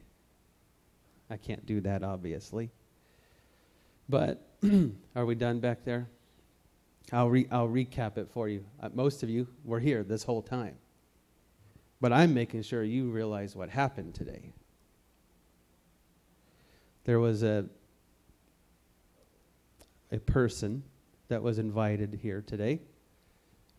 [1.29, 2.71] I can't do that, obviously.
[4.07, 4.47] But
[5.15, 6.07] are we done back there?
[7.11, 8.65] I'll, re- I'll recap it for you.
[8.81, 10.75] Uh, most of you were here this whole time.
[12.01, 14.53] But I'm making sure you realize what happened today.
[17.05, 17.65] There was a,
[20.11, 20.83] a person
[21.27, 22.81] that was invited here today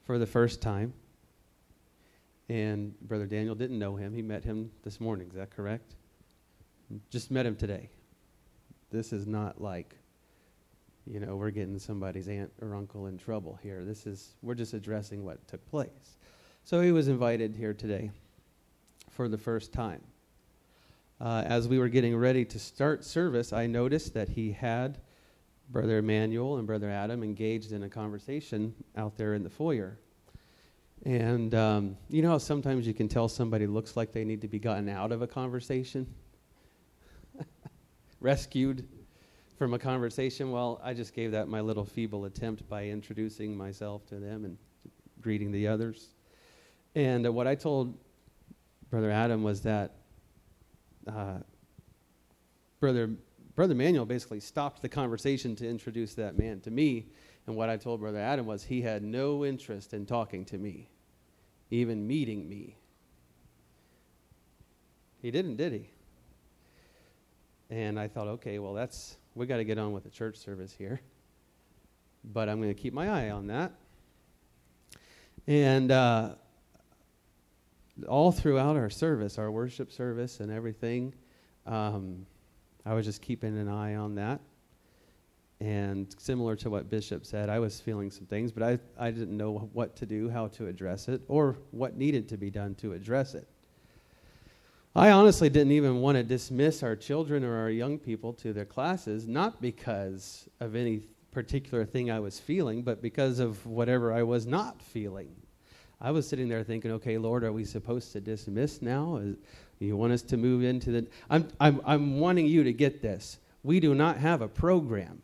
[0.04, 0.94] for the first time.
[2.48, 4.14] And Brother Daniel didn't know him.
[4.14, 5.28] He met him this morning.
[5.28, 5.96] Is that correct?
[7.10, 7.90] Just met him today.
[8.92, 9.96] This is not like
[11.10, 13.84] you know, we're getting somebody's aunt or uncle in trouble here.
[13.84, 16.18] This is, we're just addressing what took place.
[16.64, 18.10] So he was invited here today
[19.10, 20.02] for the first time.
[21.20, 24.98] Uh, as we were getting ready to start service, I noticed that he had
[25.70, 29.98] Brother Emmanuel and Brother Adam engaged in a conversation out there in the foyer.
[31.04, 34.48] And um, you know how sometimes you can tell somebody looks like they need to
[34.48, 36.06] be gotten out of a conversation?
[38.20, 38.88] Rescued
[39.56, 40.50] from a conversation.
[40.50, 44.58] Well, I just gave that my little feeble attempt by introducing myself to them and
[45.20, 46.14] greeting the others.
[46.94, 47.98] And uh, what I told
[48.90, 49.94] Brother Adam was that
[51.06, 51.38] uh,
[52.80, 53.10] Brother
[53.54, 57.06] Brother Manuel basically stopped the conversation to introduce that man to me.
[57.46, 60.90] And what I told Brother Adam was he had no interest in talking to me,
[61.70, 62.76] even meeting me.
[65.22, 65.90] He didn't, did he?
[67.70, 70.74] And I thought, okay, well, that's we got to get on with the church service
[70.76, 71.00] here.
[72.24, 73.72] But I'm going to keep my eye on that.
[75.46, 76.34] And uh,
[78.08, 81.14] all throughout our service, our worship service and everything,
[81.66, 82.26] um,
[82.84, 84.40] I was just keeping an eye on that.
[85.60, 89.36] And similar to what Bishop said, I was feeling some things, but I, I didn't
[89.36, 92.92] know what to do, how to address it, or what needed to be done to
[92.92, 93.48] address it.
[94.96, 98.64] I honestly didn't even want to dismiss our children or our young people to their
[98.64, 104.22] classes, not because of any particular thing I was feeling, but because of whatever I
[104.22, 105.28] was not feeling.
[106.00, 109.20] I was sitting there thinking, okay, Lord, are we supposed to dismiss now?
[109.80, 111.06] You want us to move into the.
[111.28, 113.38] I'm, I'm, I'm wanting you to get this.
[113.62, 115.20] We do not have a program.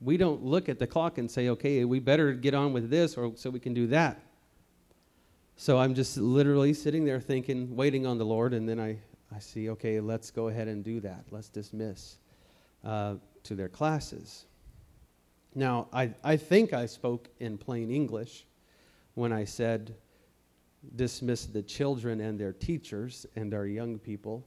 [0.00, 3.18] We don't look at the clock and say, okay, we better get on with this
[3.18, 4.22] or so we can do that.
[5.60, 8.96] So I'm just literally sitting there thinking, waiting on the Lord, and then I,
[9.30, 11.26] I see, okay, let's go ahead and do that.
[11.30, 12.16] Let's dismiss
[12.82, 14.46] uh, to their classes.
[15.54, 18.46] Now, I, I think I spoke in plain English
[19.16, 19.96] when I said,
[20.96, 24.46] dismiss the children and their teachers and our young people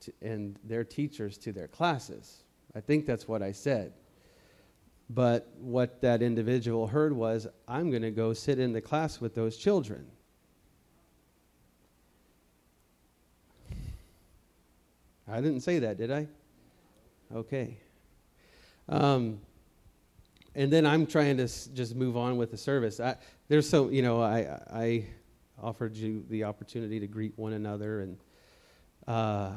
[0.00, 2.42] to, and their teachers to their classes.
[2.74, 3.92] I think that's what I said.
[5.08, 9.36] But what that individual heard was, I'm going to go sit in the class with
[9.36, 10.04] those children.
[15.32, 16.28] I didn't say that, did I?
[17.34, 17.78] Okay.
[18.86, 19.40] Um,
[20.54, 23.00] and then I'm trying to s- just move on with the service.
[23.00, 23.16] I,
[23.48, 25.06] there's so you know I I
[25.58, 28.18] offered you the opportunity to greet one another, and
[29.08, 29.52] uh,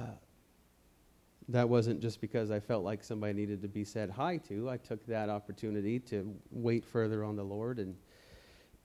[1.50, 4.70] that wasn't just because I felt like somebody needed to be said hi to.
[4.70, 7.96] I took that opportunity to wait further on the Lord and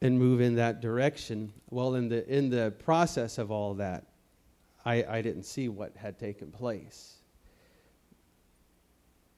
[0.03, 1.53] and move in that direction.
[1.71, 4.07] Well, in the in the process of all that,
[4.85, 7.17] I, I didn't see what had taken place.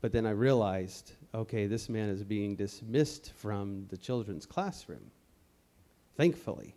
[0.00, 5.10] But then I realized okay, this man is being dismissed from the children's classroom.
[6.16, 6.74] Thankfully.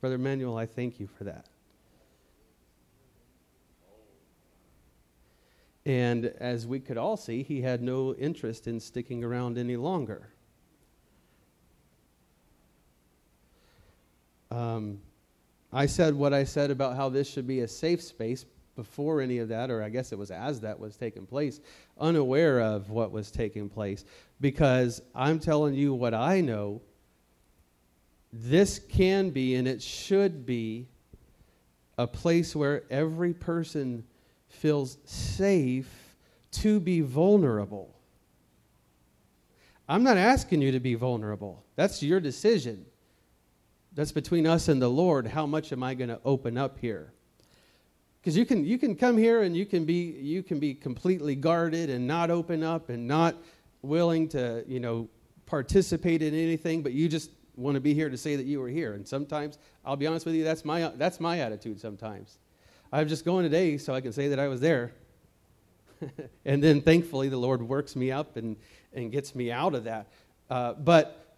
[0.00, 1.46] Brother Manuel, I thank you for that.
[5.84, 10.28] And as we could all see, he had no interest in sticking around any longer.
[14.50, 15.00] Um,
[15.72, 18.44] I said what I said about how this should be a safe space
[18.76, 21.60] before any of that, or I guess it was as that was taking place,
[21.98, 24.04] unaware of what was taking place.
[24.40, 26.80] Because I'm telling you what I know,
[28.32, 30.88] this can be and it should be
[31.98, 34.04] a place where every person
[34.48, 36.16] feels safe
[36.50, 37.94] to be vulnerable.
[39.88, 42.86] I'm not asking you to be vulnerable, that's your decision.
[43.94, 45.26] That's between us and the Lord.
[45.26, 47.12] How much am I going to open up here?
[48.20, 51.34] Because you can, you can come here and you can, be, you can be completely
[51.34, 53.36] guarded and not open up and not
[53.82, 55.08] willing to, you know,
[55.44, 58.68] participate in anything, but you just want to be here to say that you were
[58.68, 58.94] here.
[58.94, 62.38] And sometimes, I'll be honest with you, that's my, that's my attitude sometimes.
[62.92, 64.92] I'm just going today so I can say that I was there.
[66.44, 68.56] and then thankfully, the Lord works me up and,
[68.92, 70.06] and gets me out of that.
[70.48, 71.31] Uh, but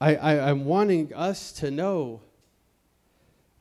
[0.00, 2.20] I, I, I'm wanting us to know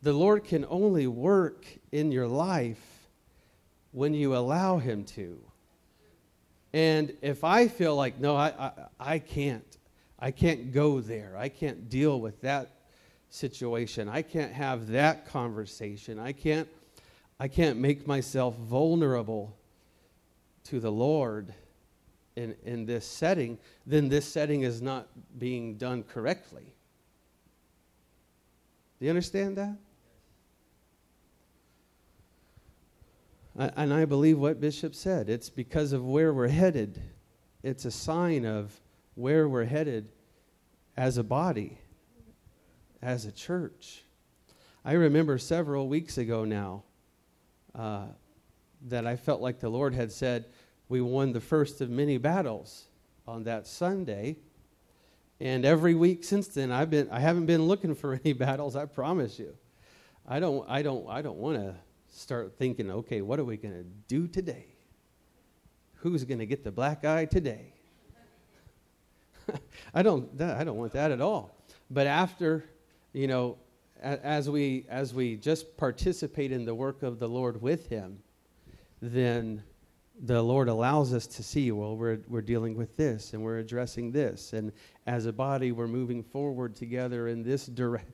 [0.01, 3.07] the Lord can only work in your life
[3.91, 5.39] when you allow Him to.
[6.73, 9.77] And if I feel like, no, I, I, I can't,
[10.19, 12.71] I can't go there, I can't deal with that
[13.29, 16.67] situation, I can't have that conversation, I can't,
[17.39, 19.55] I can't make myself vulnerable
[20.65, 21.53] to the Lord
[22.35, 25.07] in, in this setting, then this setting is not
[25.37, 26.73] being done correctly.
[28.99, 29.77] Do you understand that?
[33.55, 35.29] And I believe what Bishop said.
[35.29, 36.99] It's because of where we're headed.
[37.61, 38.79] It's a sign of
[39.13, 40.09] where we're headed
[40.97, 41.77] as a body,
[43.01, 44.03] as a church.
[44.83, 46.83] I remember several weeks ago now
[47.75, 48.07] uh,
[48.89, 50.45] that I felt like the Lord had said,
[50.89, 52.85] We won the first of many battles
[53.27, 54.37] on that Sunday.
[55.39, 58.85] And every week since then, I've been, I haven't been looking for any battles, I
[58.85, 59.55] promise you.
[60.27, 61.75] I don't, I don't, I don't want to
[62.09, 64.67] start thinking, okay, what are we going to do today?
[65.95, 67.73] Who's going to get the black eye today?
[69.93, 71.57] I don't I don't want that at all.
[71.89, 72.65] But after,
[73.13, 73.57] you know,
[74.01, 78.19] as we as we just participate in the work of the Lord with him,
[79.01, 79.63] then
[80.25, 84.13] the Lord allows us to see, well, we're, we're dealing with this and we're addressing
[84.13, 84.53] this.
[84.53, 84.71] And
[85.05, 88.05] as a body, we're moving forward together in this dire-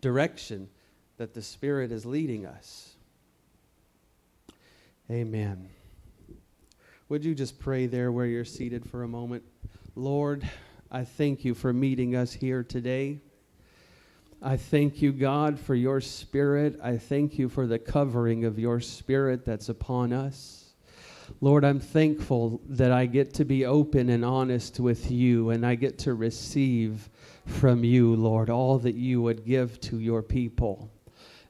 [0.00, 0.68] direction
[1.16, 2.94] that the Spirit is leading us.
[5.10, 5.68] Amen.
[7.08, 9.42] Would you just pray there where you're seated for a moment?
[9.96, 10.48] Lord,
[10.92, 13.18] I thank you for meeting us here today.
[14.40, 16.78] I thank you, God, for your spirit.
[16.80, 20.67] I thank you for the covering of your spirit that's upon us.
[21.40, 25.76] Lord, I'm thankful that I get to be open and honest with you and I
[25.76, 27.08] get to receive
[27.46, 30.90] from you, Lord, all that you would give to your people.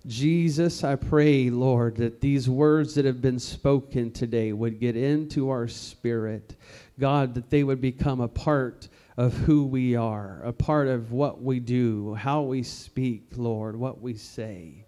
[0.07, 5.49] Jesus, I pray, Lord, that these words that have been spoken today would get into
[5.49, 6.55] our spirit.
[7.01, 11.43] God, that they would become a part of who we are, a part of what
[11.43, 14.85] we do, how we speak, Lord, what we say.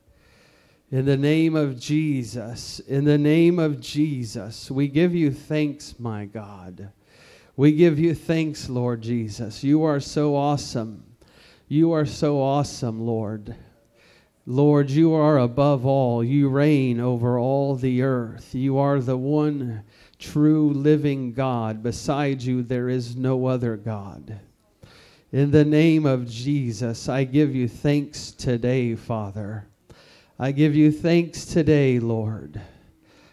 [0.93, 6.25] In the name of Jesus, in the name of Jesus, we give you thanks, my
[6.25, 6.91] God.
[7.57, 9.63] We give you thanks, Lord Jesus.
[9.63, 11.05] You are so awesome.
[11.69, 13.55] You are so awesome, Lord.
[14.47, 16.25] Lord, you are above all.
[16.25, 18.53] You reign over all the earth.
[18.53, 19.85] You are the one
[20.19, 21.85] true living God.
[21.85, 24.41] Beside you, there is no other God.
[25.31, 29.70] In the name of Jesus, I give you thanks today, Father.
[30.43, 32.59] I give you thanks today, Lord.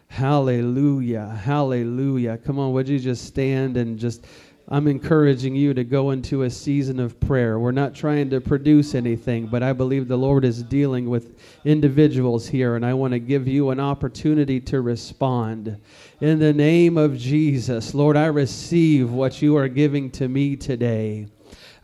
[0.09, 1.39] Hallelujah.
[1.41, 2.37] Hallelujah.
[2.37, 4.25] Come on, would you just stand and just
[4.67, 7.59] I'm encouraging you to go into a season of prayer.
[7.59, 12.45] We're not trying to produce anything, but I believe the Lord is dealing with individuals
[12.45, 15.79] here, and I want to give you an opportunity to respond.
[16.19, 21.27] In the name of Jesus, Lord, I receive what you are giving to me today.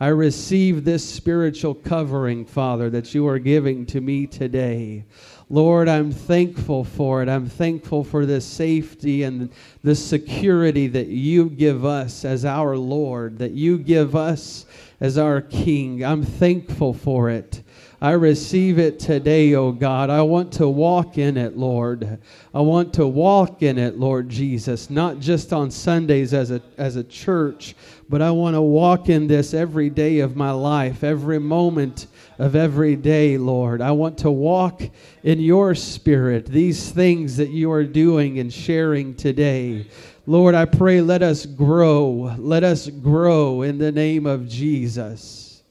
[0.03, 5.05] I receive this spiritual covering, Father, that you are giving to me today.
[5.49, 7.29] Lord, I'm thankful for it.
[7.29, 9.49] I'm thankful for the safety and
[9.81, 14.65] the security that you give us as our Lord, that you give us
[14.99, 16.03] as our King.
[16.03, 17.63] I'm thankful for it.
[18.03, 20.09] I receive it today, O oh God.
[20.09, 22.19] I want to walk in it, Lord.
[22.53, 26.97] I want to walk in it, Lord Jesus, not just on Sundays as a, as
[26.97, 27.75] a church,
[28.09, 32.55] but I want to walk in this every day of my life, every moment of
[32.55, 33.81] every day, Lord.
[33.81, 34.81] I want to walk
[35.23, 39.87] in your spirit, these things that you are doing and sharing today.
[40.25, 42.33] Lord, I pray, let us grow.
[42.37, 45.63] Let us grow in the name of Jesus.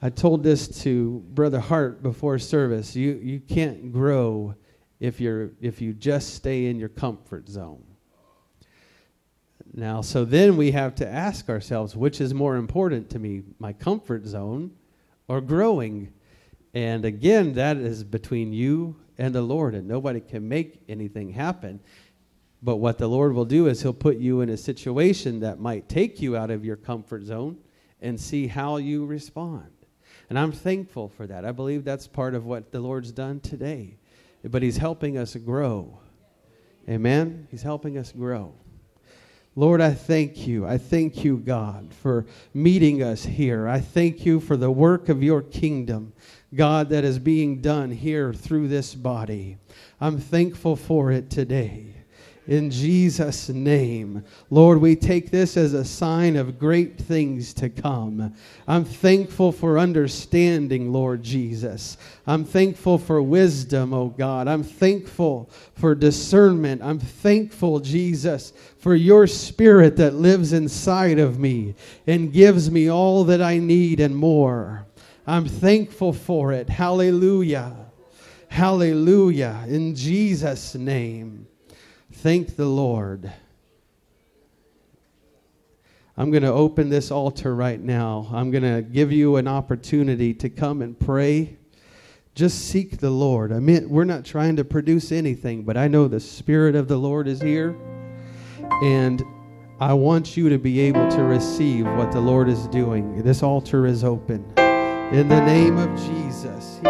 [0.00, 2.96] I told this to Brother Hart before service.
[2.96, 4.54] You, you can't grow
[4.98, 7.84] if, you're, if you just stay in your comfort zone.
[9.74, 13.72] Now, so then we have to ask ourselves which is more important to me, my
[13.72, 14.72] comfort zone
[15.28, 16.12] or growing.
[16.74, 21.80] And again, that is between you and the Lord, and nobody can make anything happen.
[22.62, 25.88] But what the Lord will do is He'll put you in a situation that might
[25.88, 27.58] take you out of your comfort zone
[28.00, 29.70] and see how you respond.
[30.28, 31.44] And I'm thankful for that.
[31.44, 33.96] I believe that's part of what the Lord's done today.
[34.44, 35.98] But He's helping us grow.
[36.88, 37.48] Amen?
[37.50, 38.54] He's helping us grow.
[39.54, 40.66] Lord, I thank you.
[40.66, 42.24] I thank you, God, for
[42.54, 43.68] meeting us here.
[43.68, 46.14] I thank you for the work of your kingdom,
[46.54, 49.58] God, that is being done here through this body.
[50.00, 51.91] I'm thankful for it today.
[52.52, 54.22] In Jesus' name.
[54.50, 58.34] Lord, we take this as a sign of great things to come.
[58.68, 61.96] I'm thankful for understanding, Lord Jesus.
[62.26, 64.48] I'm thankful for wisdom, oh God.
[64.48, 66.82] I'm thankful for discernment.
[66.82, 71.74] I'm thankful, Jesus, for your spirit that lives inside of me
[72.06, 74.86] and gives me all that I need and more.
[75.26, 76.68] I'm thankful for it.
[76.68, 77.74] Hallelujah.
[78.48, 79.64] Hallelujah.
[79.68, 81.46] In Jesus' name.
[82.12, 83.32] Thank the Lord.
[86.16, 88.28] I'm going to open this altar right now.
[88.32, 91.56] I'm going to give you an opportunity to come and pray.
[92.34, 93.50] Just seek the Lord.
[93.50, 96.96] I mean, we're not trying to produce anything, but I know the Spirit of the
[96.96, 97.76] Lord is here.
[98.82, 99.22] And
[99.80, 103.22] I want you to be able to receive what the Lord is doing.
[103.22, 104.44] This altar is open.
[105.12, 106.80] In the name of Jesus.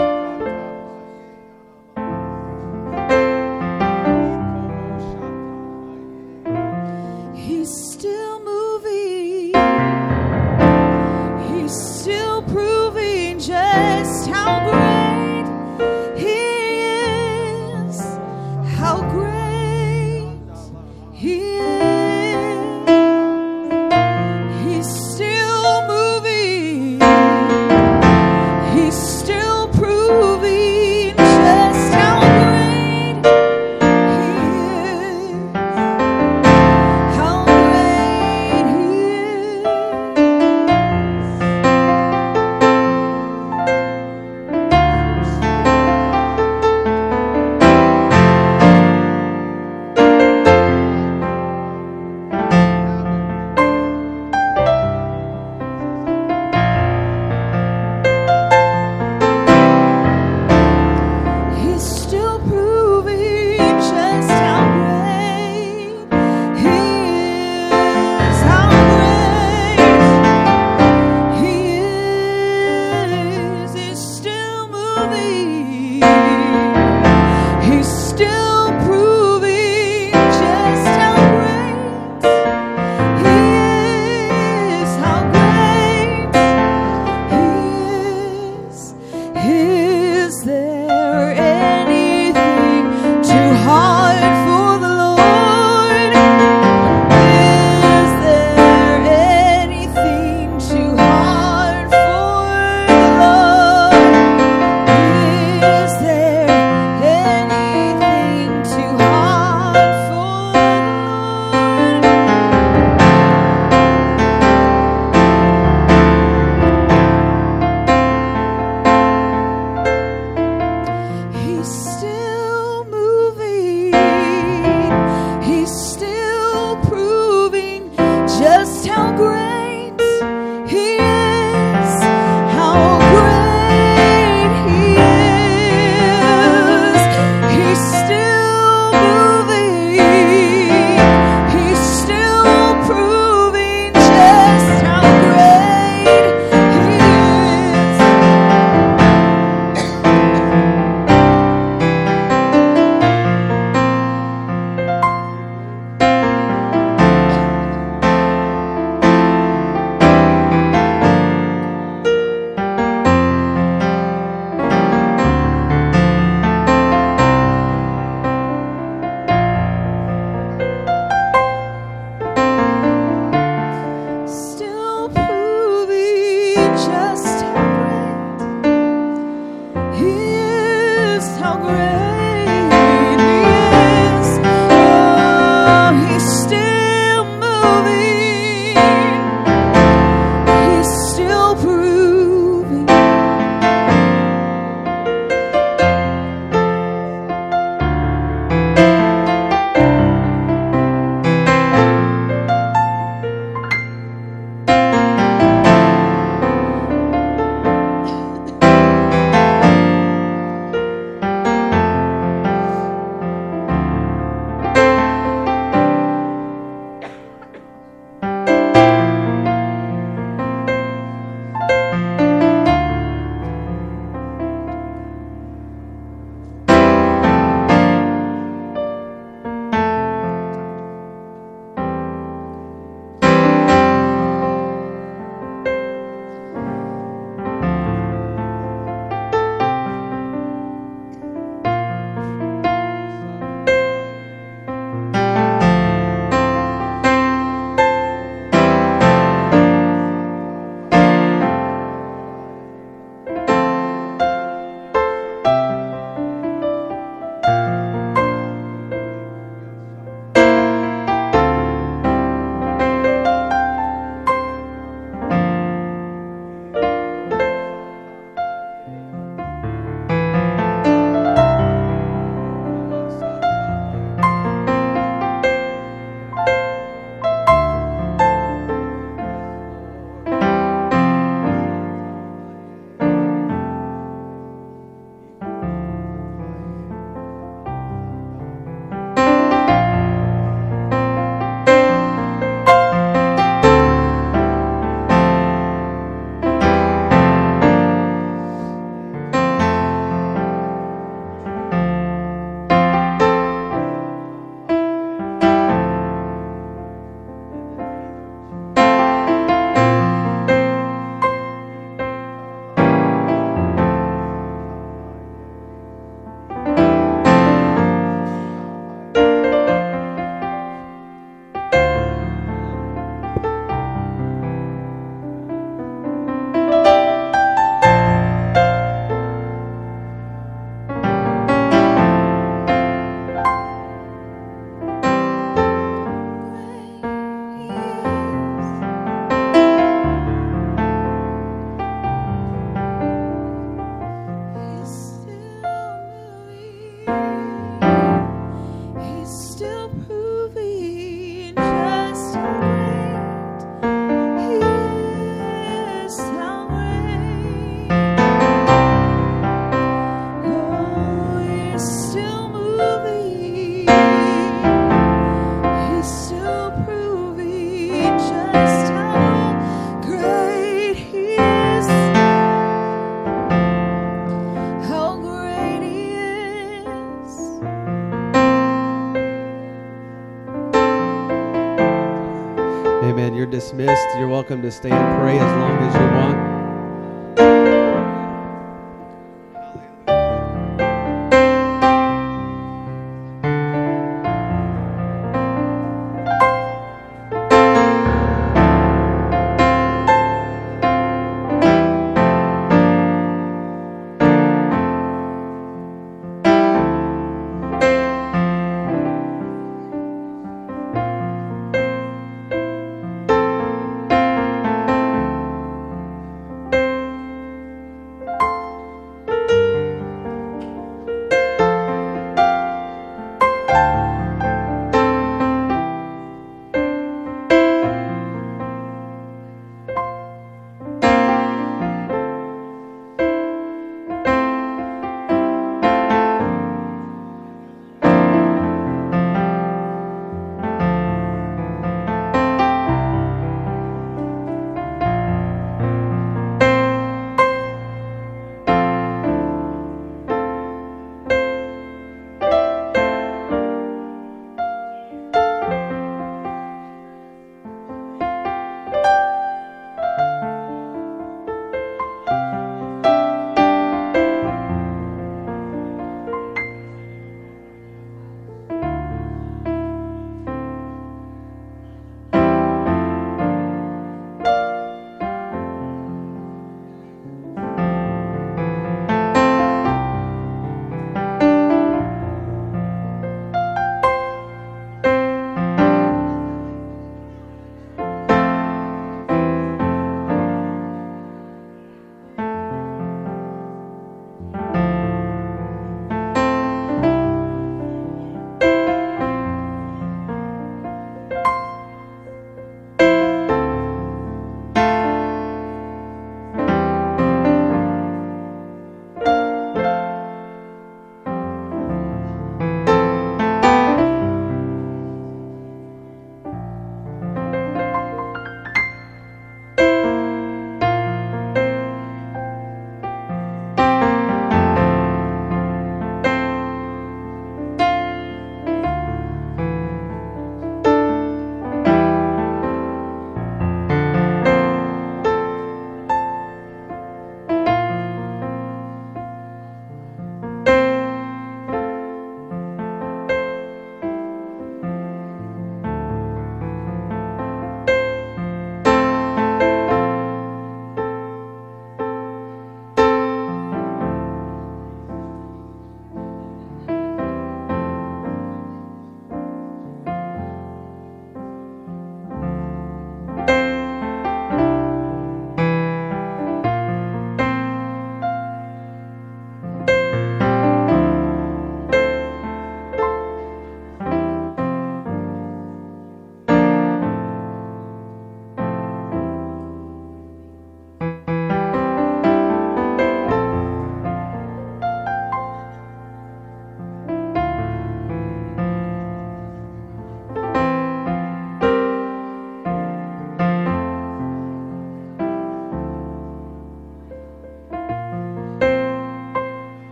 [383.12, 383.34] Amen.
[383.34, 384.08] You're dismissed.
[384.16, 386.51] You're welcome to stay and pray as long as you want.